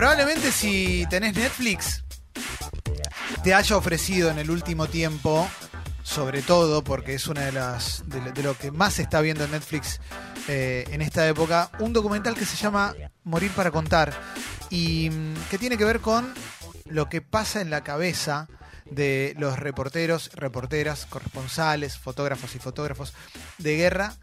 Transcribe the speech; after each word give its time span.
Probablemente 0.00 0.50
si 0.50 1.04
tenés 1.10 1.36
Netflix, 1.36 2.04
te 3.44 3.52
haya 3.52 3.76
ofrecido 3.76 4.30
en 4.30 4.38
el 4.38 4.50
último 4.50 4.86
tiempo, 4.86 5.46
sobre 6.02 6.40
todo 6.40 6.82
porque 6.82 7.12
es 7.12 7.26
una 7.26 7.42
de 7.42 7.52
las 7.52 8.04
de, 8.06 8.42
lo 8.42 8.56
que 8.56 8.70
más 8.70 8.94
se 8.94 9.02
está 9.02 9.20
viendo 9.20 9.44
en 9.44 9.50
Netflix 9.50 10.00
eh, 10.48 10.86
en 10.90 11.02
esta 11.02 11.28
época, 11.28 11.70
un 11.80 11.92
documental 11.92 12.34
que 12.34 12.46
se 12.46 12.56
llama 12.56 12.94
Morir 13.24 13.50
para 13.50 13.70
contar 13.70 14.14
y 14.70 15.10
mm, 15.10 15.34
que 15.50 15.58
tiene 15.58 15.76
que 15.76 15.84
ver 15.84 16.00
con 16.00 16.32
lo 16.86 17.10
que 17.10 17.20
pasa 17.20 17.60
en 17.60 17.68
la 17.68 17.84
cabeza 17.84 18.48
de 18.86 19.34
los 19.38 19.58
reporteros, 19.58 20.30
reporteras, 20.32 21.04
corresponsales, 21.04 21.98
fotógrafos 21.98 22.54
y 22.54 22.58
fotógrafos 22.58 23.12
de 23.58 23.76
guerra 23.76 24.16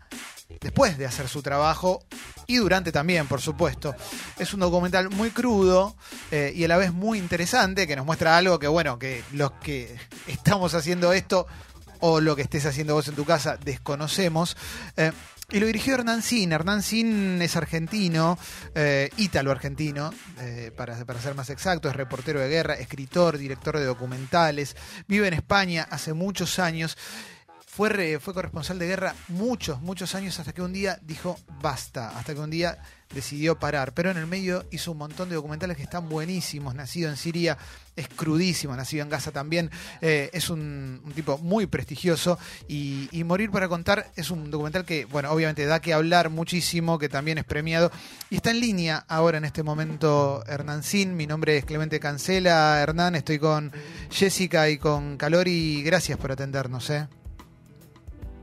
después 0.62 0.98
de 0.98 1.06
hacer 1.06 1.28
su 1.28 1.42
trabajo 1.42 2.04
y 2.46 2.58
durante 2.58 2.92
también, 2.92 3.28
por 3.28 3.42
supuesto. 3.42 3.96
Es 4.38 4.54
un 4.54 4.62
documental 4.62 5.10
muy 5.10 5.32
crudo 5.32 5.96
eh, 6.32 6.54
y 6.56 6.64
a 6.64 6.68
la 6.68 6.78
vez 6.78 6.94
muy 6.94 7.20
interesante 7.20 7.88
que 7.88 7.96
nos 7.96 8.06
muestra 8.06 8.38
algo 8.38 8.58
que, 8.58 8.68
bueno, 8.68 8.98
que 8.98 9.24
los 9.34 9.52
que 9.52 9.96
estamos 10.28 10.74
haciendo 10.74 11.14
esto 11.14 11.48
o 12.00 12.22
lo 12.22 12.36
que 12.36 12.44
estés 12.44 12.66
haciendo 12.66 12.94
vos 12.94 13.08
en 13.08 13.16
tu 13.16 13.26
casa 13.26 13.58
desconocemos. 13.58 14.56
Eh, 14.96 15.12
y 15.50 15.62
lo 15.62 15.66
dirigió 15.66 15.94
Hernán 15.94 16.22
Sin. 16.22 16.52
Hernán 16.52 16.84
Sin 16.84 17.42
es 17.42 17.56
argentino, 17.56 18.38
eh, 18.76 19.10
ítalo-argentino, 19.16 20.14
para, 20.76 21.06
para, 21.06 21.22
ser 21.22 21.36
más 21.36 21.50
exacto, 21.50 21.88
es 21.88 21.96
reportero 21.96 22.42
de 22.42 22.50
guerra, 22.50 22.74
escritor, 22.74 23.38
director 23.38 23.78
de 23.78 23.86
documentales, 23.86 24.76
vive 25.08 25.30
en 25.30 25.34
España 25.34 25.88
hace 25.90 26.12
muchos 26.12 26.60
años 26.60 26.98
fue, 27.78 28.34
corresponsal 28.34 28.80
de 28.80 28.88
guerra 28.88 29.14
muchos, 29.28 29.80
muchos 29.82 30.16
años 30.16 30.40
hasta 30.40 30.52
que 30.52 30.64
un 30.64 30.74
día 30.74 30.98
dijo 31.04 31.38
basta, 31.62 32.10
hasta 32.18 32.34
que 32.34 32.40
un 32.40 32.50
día 32.50 32.80
decidió 33.14 33.60
parar. 33.60 33.94
Pero 33.94 34.10
en 34.10 34.18
el 34.18 34.26
medio 34.26 34.66
hizo 34.72 34.94
un 34.94 34.98
montón 34.98 35.30
de 35.30 35.36
documentales 35.36 35.78
que 35.78 35.84
están 35.84 36.10
buenísimos. 36.10 36.74
Nacido 36.74 37.08
en 37.08 37.18
Siria, 37.18 37.56
es 37.96 38.08
crudísimo, 38.08 38.76
nacido 38.76 39.04
en 39.04 39.10
Gaza 39.10 39.32
también. 39.32 39.70
Eh, 40.02 40.32
es 40.34 40.50
un, 40.50 41.04
tipo 41.14 41.38
muy 41.38 41.68
prestigioso. 41.68 42.40
Y, 42.68 43.24
Morir 43.26 43.52
para 43.52 43.68
contar 43.68 44.12
es 44.16 44.32
un 44.32 44.50
documental 44.50 44.84
que, 44.84 45.06
bueno, 45.06 45.30
obviamente 45.30 45.66
da 45.68 45.80
que 45.80 45.94
hablar 45.94 46.32
muchísimo, 46.32 46.98
que 46.98 47.10
también 47.10 47.38
es 47.38 47.44
premiado. 47.44 47.92
Y 48.32 48.38
está 48.38 48.50
en 48.50 48.60
línea 48.60 49.06
ahora 49.08 49.38
en 49.38 49.46
este 49.46 49.62
momento 49.62 50.44
Hernán 50.48 50.82
Sin. 50.82 51.16
Mi 51.16 51.28
nombre 51.28 51.58
es 51.58 51.66
Clemente 51.66 52.00
Cancela. 52.00 52.82
Hernán, 52.82 53.14
estoy 53.14 53.38
con 53.38 53.72
Jessica 54.10 54.68
y 54.68 54.80
con 54.80 55.18
Calori. 55.18 55.84
Gracias 55.84 56.18
por 56.18 56.32
atendernos. 56.32 56.90
¿eh? 56.90 57.08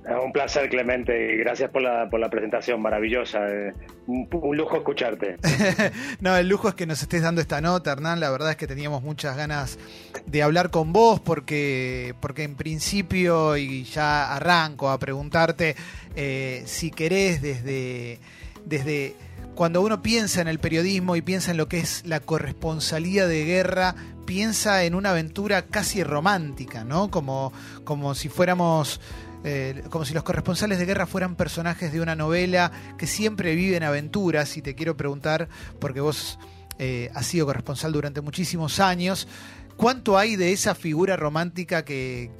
Un 0.07 0.33
placer, 0.33 0.69
Clemente, 0.69 1.33
y 1.33 1.39
gracias 1.39 1.71
por 1.71 1.81
la, 1.81 2.11
por 2.11 2.21
la 2.21 2.29
presentación 2.29 2.81
maravillosa. 2.83 3.49
Eh, 3.49 3.73
un, 4.07 4.29
lujo 4.55 4.77
escucharte. 4.77 5.39
no, 6.21 6.37
el 6.37 6.47
lujo 6.47 6.69
es 6.69 6.75
que 6.75 6.85
nos 6.85 7.01
estés 7.01 7.23
dando 7.23 7.41
esta 7.41 7.63
nota, 7.63 7.93
Hernán. 7.93 8.21
La 8.21 8.31
verdad 8.31 8.51
es 8.51 8.57
que 8.57 8.67
teníamos 8.67 9.03
muchas 9.03 9.35
ganas 9.35 9.79
de 10.27 10.43
hablar 10.43 10.71
con 10.71 10.93
vos, 10.93 11.21
porque, 11.21 12.15
porque 12.21 12.43
en 12.43 12.55
principio, 12.55 13.57
y 13.57 13.85
ya 13.85 14.35
arranco 14.35 14.91
a 14.91 14.99
preguntarte, 14.99 15.75
eh, 16.17 16.63
si 16.67 16.91
querés 16.91 17.41
desde, 17.41 18.19
desde 18.67 19.15
cuando 19.55 19.81
uno 19.81 20.03
piensa 20.03 20.43
en 20.43 20.49
el 20.49 20.59
periodismo 20.59 21.17
y 21.17 21.23
piensa 21.23 21.51
en 21.51 21.57
lo 21.57 21.67
que 21.67 21.79
es 21.79 22.05
la 22.05 22.21
corresponsalía 22.21 23.27
de 23.27 23.45
guerra, 23.47 23.95
piensa 24.27 24.85
en 24.85 24.95
una 24.95 25.11
aventura 25.11 25.63
casi 25.63 26.05
romántica, 26.05 26.85
¿no? 26.85 27.11
Como, 27.11 27.55
como 27.85 28.15
si 28.15 28.29
fuéramos 28.29 29.01
eh, 29.45 29.83
como 29.91 30.07
si 30.07 30.15
los 30.15 30.23
corresponsales 30.23 30.79
de 30.79 30.87
guerra 30.87 31.07
fueran 31.07 31.37
personajes 31.37 31.93
de 31.93 32.01
una 32.01 32.17
novela 32.17 32.73
que 32.99 33.07
siempre 33.07 33.55
viven 33.55 33.83
aventuras. 33.83 34.57
Y 34.57 34.63
te 34.63 34.75
quiero 34.75 34.97
preguntar, 34.97 35.49
porque 35.79 36.01
vos 36.01 36.39
eh, 36.79 37.11
has 37.15 37.27
sido 37.27 37.47
corresponsal 37.47 37.93
durante 37.93 38.21
muchísimos 38.23 38.81
años, 38.81 39.29
¿cuánto 39.77 40.17
hay 40.19 40.37
de 40.37 40.53
esa 40.53 40.75
figura 40.75 41.17
romántica 41.17 41.85
que, 41.85 42.31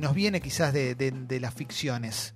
nos 0.00 0.14
viene 0.14 0.40
quizás 0.40 0.72
de, 0.72 1.38
las 1.40 1.54
ficciones? 1.54 2.34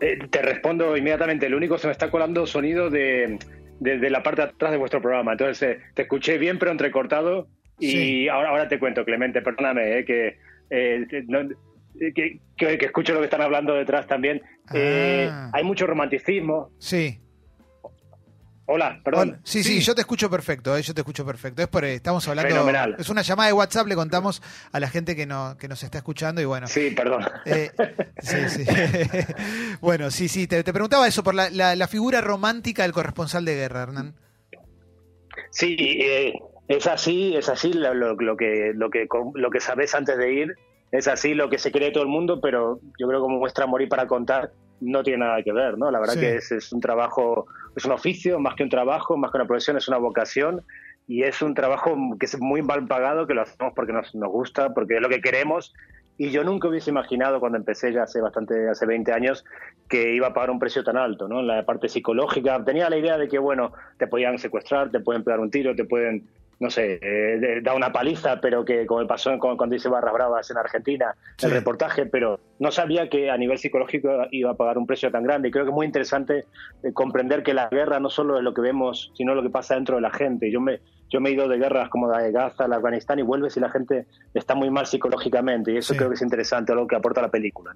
Eh, 0.00 0.18
te 0.28 0.42
respondo 0.42 0.96
inmediatamente. 0.96 1.48
Lo 1.48 1.56
único 1.56 1.76
que 1.76 1.82
se 1.82 1.86
me 1.86 1.92
está 1.92 2.10
colando 2.10 2.44
sonido 2.46 2.90
de, 2.90 3.38
la 3.80 4.22
parte 4.22 4.42
de 4.42 4.48
atrás 4.48 4.72
de 4.72 4.78
vuestro 4.78 5.00
programa. 5.00 5.32
Entonces, 5.32 5.78
te 5.94 6.02
escuché 6.02 6.38
bien, 6.38 6.58
pero 6.58 6.72
entrecortado. 6.72 7.46
Y 7.78 8.28
ahora, 8.28 8.50
ahora 8.50 8.68
te 8.68 8.78
cuento, 8.78 9.04
Clemente, 9.04 9.42
perdóname, 9.42 10.04
que 10.04 10.38
eh, 10.70 11.06
que, 11.98 12.40
que, 12.56 12.84
escucho 12.86 13.12
lo 13.12 13.20
que 13.20 13.26
están 13.26 13.42
hablando 13.42 13.74
detrás 13.74 14.06
también. 14.06 14.42
Eh, 14.72 15.28
ah. 15.30 15.50
hay 15.52 15.64
mucho 15.64 15.86
romanticismo. 15.86 16.70
Sí. 16.78 17.20
Hola, 18.66 18.98
perdón. 19.04 19.40
Sí, 19.44 19.62
sí, 19.62 19.80
yo 19.80 19.94
te 19.94 20.00
escucho 20.00 20.30
perfecto, 20.30 20.74
eh, 20.74 20.80
yo 20.80 20.94
te 20.94 21.02
escucho 21.02 21.26
perfecto. 21.26 21.60
Es 21.60 21.68
por, 21.68 21.84
estamos 21.84 22.26
hablando. 22.28 22.50
Fenomenal. 22.50 22.96
Es 22.98 23.10
una 23.10 23.20
llamada 23.20 23.48
de 23.48 23.52
WhatsApp, 23.52 23.86
le 23.86 23.94
contamos 23.94 24.42
a 24.72 24.80
la 24.80 24.88
gente 24.88 25.14
que, 25.14 25.26
no, 25.26 25.56
que 25.58 25.68
nos 25.68 25.82
está 25.82 25.98
escuchando 25.98 26.40
y 26.40 26.46
bueno. 26.46 26.66
Sí, 26.66 26.90
perdón. 26.90 27.24
sí, 28.22 28.36
sí. 28.48 28.64
bueno, 29.82 30.10
sí, 30.10 30.28
sí, 30.28 30.46
te, 30.46 30.64
preguntaba 30.64 31.06
eso 31.06 31.22
por 31.22 31.34
la, 31.34 31.50
la, 31.50 31.88
figura 31.88 32.22
romántica 32.22 32.84
del 32.84 32.92
corresponsal 32.92 33.44
de 33.44 33.54
guerra, 33.54 33.82
Hernán. 33.82 34.14
Sí, 35.50 35.76
es 36.68 36.86
así, 36.86 37.36
es 37.36 37.50
así 37.50 37.72
lo, 37.74 37.92
lo, 37.92 38.36
que, 38.36 38.72
lo, 38.74 38.88
que, 38.88 39.06
lo 39.34 39.50
que 39.50 39.60
sabes 39.60 39.94
antes 39.94 40.16
de 40.16 40.32
ir 40.32 40.54
es 40.98 41.08
así 41.08 41.34
lo 41.34 41.50
que 41.50 41.58
se 41.58 41.72
cree 41.72 41.90
todo 41.90 42.04
el 42.04 42.08
mundo, 42.08 42.40
pero 42.40 42.78
yo 42.98 43.08
creo 43.08 43.20
que 43.20 43.24
como 43.24 43.38
muestra 43.38 43.66
Morir 43.66 43.88
para 43.88 44.06
contar 44.06 44.52
no 44.80 45.02
tiene 45.02 45.24
nada 45.24 45.42
que 45.42 45.52
ver, 45.52 45.76
¿no? 45.76 45.90
La 45.90 45.98
verdad 45.98 46.14
que 46.14 46.36
es, 46.36 46.72
un 46.72 46.80
trabajo, 46.80 47.46
es 47.74 47.84
un 47.84 47.92
oficio, 47.92 48.38
más 48.38 48.54
que 48.54 48.62
un 48.62 48.68
trabajo, 48.68 49.16
más 49.16 49.30
que 49.30 49.38
una 49.38 49.46
profesión, 49.46 49.76
es 49.76 49.88
una 49.88 49.98
vocación 49.98 50.62
y 51.08 51.24
es 51.24 51.42
un 51.42 51.54
trabajo 51.54 51.96
que 52.18 52.26
es 52.26 52.40
muy 52.40 52.62
mal 52.62 52.86
pagado, 52.86 53.26
que 53.26 53.34
lo 53.34 53.42
hacemos 53.42 53.72
porque 53.74 53.92
nos, 53.92 54.14
nos 54.14 54.30
gusta, 54.30 54.72
porque 54.72 54.96
es 54.96 55.00
lo 55.00 55.08
que 55.08 55.20
queremos 55.20 55.74
y 56.16 56.30
yo 56.30 56.44
nunca 56.44 56.68
hubiese 56.68 56.90
imaginado 56.90 57.40
cuando 57.40 57.58
empecé 57.58 57.92
ya 57.92 58.04
hace 58.04 58.20
bastante, 58.20 58.68
hace 58.68 58.86
20 58.86 59.12
años, 59.12 59.44
que 59.88 60.14
iba 60.14 60.28
a 60.28 60.34
pagar 60.34 60.50
un 60.50 60.60
precio 60.60 60.84
tan 60.84 60.96
alto, 60.96 61.26
¿no? 61.26 61.40
En 61.40 61.48
la 61.48 61.66
parte 61.66 61.88
psicológica. 61.88 62.64
Tenía 62.64 62.88
la 62.88 62.96
idea 62.96 63.18
de 63.18 63.28
que, 63.28 63.38
bueno, 63.38 63.72
te 63.98 64.06
podían 64.06 64.38
secuestrar, 64.38 64.90
te 64.90 65.00
pueden 65.00 65.24
pegar 65.24 65.40
un 65.40 65.50
tiro, 65.50 65.74
te 65.74 65.84
pueden 65.84 66.28
no 66.64 66.70
sé, 66.70 66.98
eh, 67.02 67.60
da 67.62 67.74
una 67.74 67.92
paliza, 67.92 68.40
pero 68.40 68.64
que 68.64 68.86
como 68.86 69.06
pasó 69.06 69.38
cuando 69.38 69.74
dice 69.74 69.90
Barras 69.90 70.14
Bravas 70.14 70.50
en 70.50 70.56
Argentina, 70.56 71.14
el 71.42 71.50
reportaje, 71.50 72.06
pero 72.06 72.40
no 72.58 72.70
sabía 72.70 73.08
que 73.08 73.30
a 73.30 73.36
nivel 73.36 73.58
psicológico 73.58 74.08
iba 74.30 74.50
a 74.50 74.54
pagar 74.54 74.78
un 74.78 74.86
precio 74.86 75.10
tan 75.10 75.22
grande. 75.22 75.48
Y 75.48 75.50
creo 75.50 75.64
que 75.64 75.70
es 75.70 75.74
muy 75.74 75.86
interesante 75.86 76.46
eh, 76.82 76.92
comprender 76.92 77.42
que 77.42 77.54
la 77.54 77.68
guerra 77.68 78.00
no 78.00 78.10
solo 78.10 78.38
es 78.38 78.44
lo 78.44 78.54
que 78.54 78.62
vemos, 78.62 79.12
sino 79.14 79.34
lo 79.34 79.42
que 79.42 79.50
pasa 79.50 79.74
dentro 79.74 79.96
de 79.96 80.02
la 80.02 80.10
gente. 80.10 80.50
Yo 80.50 80.60
me, 80.60 80.80
yo 81.14 81.20
me 81.20 81.30
he 81.30 81.32
ido 81.32 81.48
de 81.48 81.58
guerras 81.58 81.88
como 81.90 82.10
la 82.10 82.18
de 82.18 82.32
Gaza, 82.32 82.64
la 82.66 82.70
de 82.70 82.76
Afganistán 82.76 83.18
y 83.20 83.22
vuelves 83.22 83.56
y 83.56 83.60
la 83.60 83.70
gente 83.70 84.06
está 84.32 84.54
muy 84.54 84.70
mal 84.70 84.86
psicológicamente 84.86 85.72
y 85.72 85.76
eso 85.76 85.94
creo 85.94 86.08
que 86.08 86.16
es 86.16 86.22
interesante, 86.22 86.74
lo 86.74 86.86
que 86.86 86.96
aporta 86.96 87.22
la 87.22 87.30
película. 87.30 87.72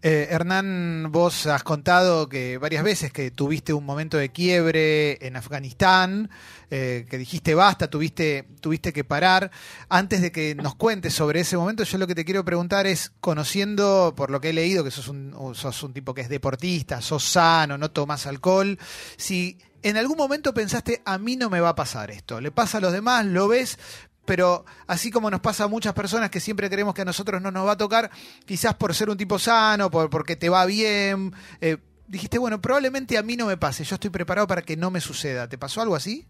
Eh, 0.00 0.28
Hernán, 0.30 1.08
vos 1.10 1.46
has 1.46 1.62
contado 1.62 2.28
que 2.28 2.56
varias 2.56 2.82
veces 2.82 3.12
que 3.12 3.30
tuviste 3.30 3.74
un 3.74 3.84
momento 3.84 4.16
de 4.16 4.30
quiebre 4.30 5.24
en 5.26 5.36
Afganistán, 5.36 6.30
eh, 6.70 7.06
que 7.10 7.18
dijiste 7.18 7.54
basta, 7.54 7.88
tuviste, 7.88 8.46
tuviste 8.60 8.92
que 8.92 9.04
parar. 9.04 9.50
Antes 9.88 10.22
de 10.22 10.32
que 10.32 10.54
nos 10.54 10.74
cuentes 10.74 11.12
sobre 11.12 11.40
ese 11.40 11.56
momento, 11.56 11.84
yo 11.84 11.98
lo 11.98 12.06
que 12.06 12.14
te 12.14 12.24
quiero 12.24 12.44
preguntar 12.44 12.86
es, 12.86 13.12
conociendo, 13.20 14.14
por 14.18 14.30
lo 14.30 14.40
que 14.40 14.48
he 14.48 14.52
leído, 14.52 14.82
que 14.82 14.90
sos 14.90 15.06
un, 15.06 15.32
un 15.32 15.92
tipo 15.92 16.12
que 16.12 16.22
es 16.22 16.28
deportista, 16.28 17.00
sos 17.00 17.22
sano, 17.22 17.78
no 17.78 17.92
tomas 17.92 18.26
alcohol, 18.26 18.76
si 19.16 19.56
en 19.84 19.96
algún 19.96 20.16
momento 20.16 20.52
pensaste, 20.52 21.02
a 21.04 21.18
mí 21.18 21.36
no 21.36 21.48
me 21.48 21.60
va 21.60 21.68
a 21.68 21.74
pasar 21.76 22.10
esto, 22.10 22.40
le 22.40 22.50
pasa 22.50 22.78
a 22.78 22.80
los 22.80 22.92
demás, 22.92 23.24
lo 23.26 23.46
ves, 23.46 23.78
pero 24.24 24.64
así 24.88 25.12
como 25.12 25.30
nos 25.30 25.38
pasa 25.38 25.62
a 25.62 25.68
muchas 25.68 25.94
personas 25.94 26.30
que 26.30 26.40
siempre 26.40 26.68
creemos 26.68 26.94
que 26.94 27.02
a 27.02 27.04
nosotros 27.04 27.40
no 27.40 27.52
nos 27.52 27.64
va 27.64 27.72
a 27.74 27.78
tocar, 27.78 28.10
quizás 28.44 28.74
por 28.74 28.92
ser 28.92 29.08
un 29.08 29.16
tipo 29.16 29.38
sano, 29.38 29.88
por, 29.88 30.10
porque 30.10 30.34
te 30.34 30.48
va 30.48 30.66
bien, 30.66 31.32
eh, 31.60 31.76
dijiste, 32.08 32.38
bueno, 32.38 32.60
probablemente 32.60 33.18
a 33.18 33.22
mí 33.22 33.36
no 33.36 33.46
me 33.46 33.56
pase, 33.56 33.84
yo 33.84 33.94
estoy 33.94 34.10
preparado 34.10 34.48
para 34.48 34.62
que 34.62 34.76
no 34.76 34.90
me 34.90 35.00
suceda. 35.00 35.48
¿Te 35.48 35.58
pasó 35.58 35.80
algo 35.80 35.94
así? 35.94 36.26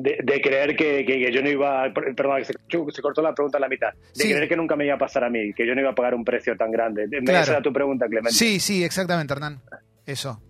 De, 0.00 0.40
creer 0.40 0.76
que, 0.76 1.32
yo 1.32 1.42
no 1.42 1.50
iba, 1.50 1.92
perdón, 1.92 2.44
se, 2.44 2.52
se, 2.52 3.02
cortó 3.02 3.20
la 3.20 3.34
pregunta 3.34 3.58
a 3.58 3.60
la 3.60 3.68
mitad, 3.68 3.92
de 4.14 4.24
creer 4.24 4.48
que 4.48 4.56
nunca 4.56 4.76
me 4.76 4.84
iba 4.84 4.94
a 4.94 4.98
pasar 4.98 5.24
a 5.24 5.28
mí, 5.28 5.52
que 5.52 5.66
yo 5.66 5.74
no 5.74 5.80
iba 5.80 5.90
a 5.90 5.94
pagar 5.94 6.14
un 6.14 6.24
precio 6.24 6.56
tan 6.56 6.70
grande. 6.70 7.08
Esa 7.10 7.52
era 7.54 7.62
tu 7.62 7.72
pregunta, 7.72 8.06
Clemente. 8.06 8.30
Sí, 8.30 8.60
sí, 8.60 8.84
exactamente, 8.84 9.32
Hernán. 9.32 9.60
Eso. 10.06 10.40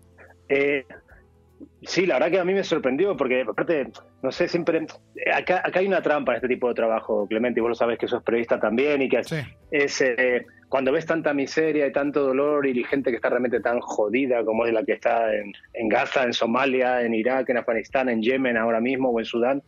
Eh, 0.50 0.84
sí, 1.82 2.04
la 2.04 2.16
verdad 2.16 2.30
que 2.30 2.40
a 2.40 2.44
mí 2.44 2.52
me 2.52 2.62
sorprendió, 2.62 3.16
porque 3.16 3.40
aparte, 3.40 3.88
no 4.22 4.30
sé, 4.30 4.48
siempre. 4.48 4.86
Acá, 5.34 5.62
acá 5.64 5.80
hay 5.80 5.86
una 5.86 6.02
trampa 6.02 6.32
en 6.32 6.36
este 6.36 6.48
tipo 6.48 6.68
de 6.68 6.74
trabajo, 6.74 7.26
Clemente, 7.26 7.60
y 7.60 7.62
vos 7.62 7.70
lo 7.70 7.74
sabes 7.74 7.98
que 7.98 8.06
sos 8.06 8.22
periodista 8.22 8.60
también, 8.60 9.00
y 9.00 9.08
que 9.08 9.20
es. 9.70 10.00
Eh, 10.02 10.44
cuando 10.68 10.92
ves 10.92 11.06
tanta 11.06 11.32
miseria 11.32 11.86
y 11.86 11.92
tanto 11.92 12.22
dolor 12.22 12.66
y 12.66 12.84
gente 12.84 13.10
que 13.10 13.16
está 13.16 13.30
realmente 13.30 13.60
tan 13.60 13.80
jodida 13.80 14.44
como 14.44 14.66
es 14.66 14.72
la 14.72 14.84
que 14.84 14.92
está 14.92 15.34
en, 15.34 15.88
Gaza, 15.88 16.24
en 16.24 16.32
Somalia, 16.32 17.02
en 17.02 17.14
Irak, 17.14 17.48
en 17.48 17.58
Afganistán, 17.58 18.08
en 18.08 18.22
Yemen 18.22 18.56
ahora 18.56 18.80
mismo 18.80 19.10
o 19.10 19.18
en 19.18 19.24
Sudán, 19.24 19.62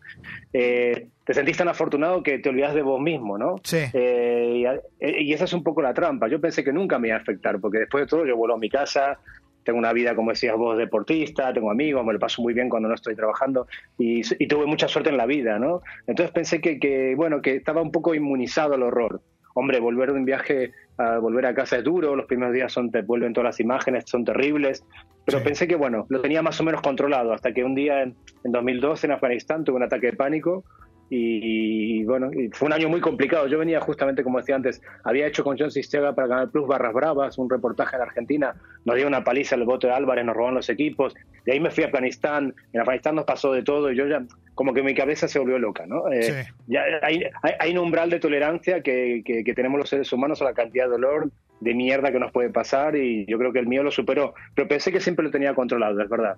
eh, 0.52 1.08
te 1.24 1.34
sentís 1.34 1.56
tan 1.56 1.68
afortunado 1.68 2.22
que 2.22 2.38
te 2.38 2.48
olvidas 2.48 2.74
de 2.74 2.82
vos 2.82 3.00
mismo, 3.00 3.38
¿no? 3.38 3.56
Sí. 3.62 3.78
y, 3.94 4.64
y, 5.00 5.32
esa 5.32 5.44
es 5.44 5.52
un 5.52 5.62
poco 5.62 5.80
la 5.80 5.94
trampa. 5.94 6.28
Yo 6.28 6.40
pensé 6.40 6.64
que 6.64 6.72
nunca 6.72 6.98
me 6.98 7.08
iba 7.08 7.16
a 7.16 7.20
afectar, 7.20 7.60
porque 7.60 7.78
después 7.78 8.04
de 8.04 8.08
todo 8.08 8.26
yo 8.26 8.36
vuelvo 8.36 8.56
a 8.56 8.58
mi 8.58 8.68
casa, 8.68 9.18
tengo 9.64 9.78
una 9.78 9.92
vida, 9.92 10.14
como 10.14 10.30
decías 10.30 10.56
vos, 10.56 10.76
deportista, 10.76 11.52
tengo 11.52 11.70
amigos, 11.70 12.04
me 12.04 12.12
lo 12.12 12.18
paso 12.18 12.42
muy 12.42 12.54
bien 12.54 12.68
cuando 12.68 12.88
no 12.88 12.94
estoy 12.94 13.14
trabajando 13.14 13.66
y, 13.98 14.22
tuve 14.46 14.66
mucha 14.66 14.88
suerte 14.88 15.10
en 15.10 15.16
la 15.16 15.26
vida, 15.26 15.58
¿no? 15.58 15.82
Entonces 16.06 16.32
pensé 16.32 16.60
que, 16.60 16.78
que, 16.78 17.14
bueno, 17.14 17.40
que 17.42 17.56
estaba 17.56 17.82
un 17.82 17.92
poco 17.92 18.14
inmunizado 18.14 18.74
al 18.74 18.82
horror. 18.82 19.20
Hombre, 19.54 19.80
volver 19.80 20.12
de 20.12 20.18
un 20.18 20.24
viaje, 20.24 20.72
a 20.96 21.18
volver 21.18 21.46
a 21.46 21.54
casa 21.54 21.78
es 21.78 21.84
duro, 21.84 22.14
los 22.14 22.26
primeros 22.26 22.54
días 22.54 22.72
son, 22.72 22.90
te 22.90 23.02
vuelven 23.02 23.32
todas 23.32 23.46
las 23.46 23.60
imágenes, 23.60 24.04
son 24.06 24.24
terribles, 24.24 24.84
pero 25.24 25.42
pensé 25.42 25.66
que, 25.66 25.76
bueno, 25.76 26.06
lo 26.08 26.20
tenía 26.20 26.42
más 26.42 26.60
o 26.60 26.64
menos 26.64 26.80
controlado, 26.80 27.32
hasta 27.32 27.52
que 27.52 27.64
un 27.64 27.74
día 27.74 28.02
en, 28.02 28.14
en 28.44 28.52
2012 28.52 29.06
en 29.06 29.12
Afganistán 29.12 29.64
tuve 29.64 29.76
un 29.76 29.82
ataque 29.82 30.08
de 30.08 30.16
pánico 30.16 30.64
y, 31.12 32.04
bueno, 32.04 32.30
fue 32.52 32.66
un 32.66 32.72
año 32.72 32.88
muy 32.88 33.00
complicado. 33.00 33.48
Yo 33.48 33.58
venía 33.58 33.80
justamente, 33.80 34.22
como 34.22 34.38
decía 34.38 34.54
antes, 34.54 34.80
había 35.02 35.26
hecho 35.26 35.42
con 35.42 35.58
John 35.58 35.72
Sistiaga 35.72 36.14
para 36.14 36.28
Canal 36.28 36.50
Plus 36.50 36.68
Barras 36.68 36.94
Bravas, 36.94 37.36
un 37.36 37.50
reportaje 37.50 37.96
en 37.96 38.02
Argentina, 38.02 38.54
nos 38.84 38.94
dio 38.94 39.08
una 39.08 39.24
paliza 39.24 39.56
el 39.56 39.64
voto 39.64 39.88
de 39.88 39.92
Álvarez, 39.92 40.24
nos 40.24 40.36
robaron 40.36 40.54
los 40.54 40.68
equipos, 40.68 41.14
de 41.44 41.52
ahí 41.52 41.60
me 41.60 41.72
fui 41.72 41.82
a 41.82 41.88
Afganistán, 41.88 42.54
en 42.72 42.80
Afganistán 42.80 43.16
nos 43.16 43.24
pasó 43.24 43.52
de 43.52 43.64
todo 43.64 43.90
y 43.90 43.96
yo 43.96 44.06
ya, 44.06 44.22
como 44.54 44.72
que 44.72 44.84
mi 44.84 44.94
cabeza 44.94 45.26
se 45.26 45.40
volvió 45.40 45.58
loca, 45.58 45.84
¿no? 45.84 46.10
Eh, 46.12 46.46
ya 46.68 46.84
hay, 47.02 47.24
hay, 47.42 47.72
un 47.72 47.78
umbral 47.78 48.08
de 48.08 48.20
tolerancia 48.20 48.80
que, 48.80 49.22
que 49.24 49.54
tenemos 49.54 49.80
los 49.80 49.88
seres 49.88 50.12
humanos 50.12 50.40
a 50.42 50.44
la 50.44 50.54
cantidad 50.54 50.84
de 50.84 50.92
dolor, 50.92 51.30
de 51.60 51.74
mierda 51.74 52.10
que 52.10 52.18
nos 52.18 52.32
puede 52.32 52.50
pasar 52.50 52.96
y 52.96 53.26
yo 53.26 53.38
creo 53.38 53.52
que 53.52 53.58
el 53.58 53.66
mío 53.66 53.82
lo 53.82 53.90
superó, 53.90 54.34
pero 54.54 54.66
pensé 54.66 54.90
que 54.90 55.00
siempre 55.00 55.24
lo 55.24 55.30
tenía 55.30 55.54
controlado, 55.54 56.00
es 56.00 56.08
verdad. 56.08 56.36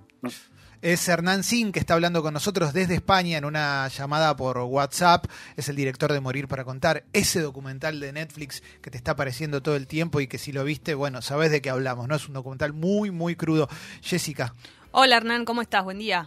Es 0.82 1.08
Hernán 1.08 1.44
Sin 1.44 1.70
que 1.70 1.78
está 1.78 1.94
hablando 1.94 2.22
con 2.22 2.34
nosotros 2.34 2.72
desde 2.72 2.94
España 2.94 3.38
en 3.38 3.44
una 3.44 3.86
llamada 3.86 4.34
por 4.36 4.58
WhatsApp. 4.58 5.26
Es 5.56 5.69
el 5.69 5.76
director 5.76 6.12
de 6.12 6.20
Morir 6.20 6.48
para 6.48 6.64
Contar, 6.64 7.04
ese 7.12 7.40
documental 7.40 8.00
de 8.00 8.12
Netflix 8.12 8.62
que 8.82 8.90
te 8.90 8.96
está 8.96 9.12
apareciendo 9.12 9.62
todo 9.62 9.76
el 9.76 9.86
tiempo 9.86 10.20
y 10.20 10.26
que 10.26 10.38
si 10.38 10.50
lo 10.50 10.64
viste, 10.64 10.94
bueno, 10.94 11.22
sabes 11.22 11.52
de 11.52 11.62
qué 11.62 11.70
hablamos, 11.70 12.08
¿no? 12.08 12.16
Es 12.16 12.26
un 12.26 12.34
documental 12.34 12.72
muy, 12.72 13.12
muy 13.12 13.36
crudo. 13.36 13.69
Jessica. 14.02 14.54
Hola 14.90 15.19
Hernán, 15.19 15.44
¿cómo 15.44 15.62
estás? 15.62 15.84
Buen 15.84 15.98
día. 15.98 16.26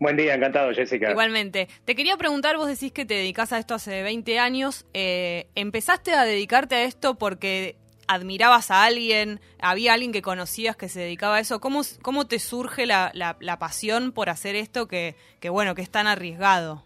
Buen 0.00 0.16
día, 0.16 0.34
encantado, 0.34 0.72
Jessica. 0.72 1.10
Igualmente. 1.10 1.68
Te 1.84 1.94
quería 1.94 2.16
preguntar, 2.16 2.56
vos 2.56 2.68
decís 2.68 2.92
que 2.92 3.04
te 3.04 3.14
dedicas 3.14 3.52
a 3.52 3.58
esto 3.58 3.74
hace 3.74 4.02
20 4.02 4.38
años. 4.38 4.86
Eh, 4.94 5.48
¿Empezaste 5.54 6.14
a 6.14 6.24
dedicarte 6.24 6.76
a 6.76 6.84
esto 6.84 7.16
porque 7.16 7.76
admirabas 8.06 8.70
a 8.70 8.84
alguien, 8.84 9.40
había 9.60 9.92
alguien 9.92 10.12
que 10.12 10.22
conocías 10.22 10.76
que 10.76 10.88
se 10.88 11.00
dedicaba 11.00 11.36
a 11.36 11.40
eso? 11.40 11.60
¿Cómo, 11.60 11.82
cómo 12.02 12.26
te 12.26 12.38
surge 12.38 12.86
la, 12.86 13.10
la, 13.14 13.58
pasión 13.58 14.12
por 14.12 14.30
hacer 14.30 14.54
esto 14.56 14.86
que, 14.86 15.16
que, 15.40 15.50
bueno, 15.50 15.74
que 15.74 15.82
es 15.82 15.90
tan 15.90 16.06
arriesgado? 16.06 16.84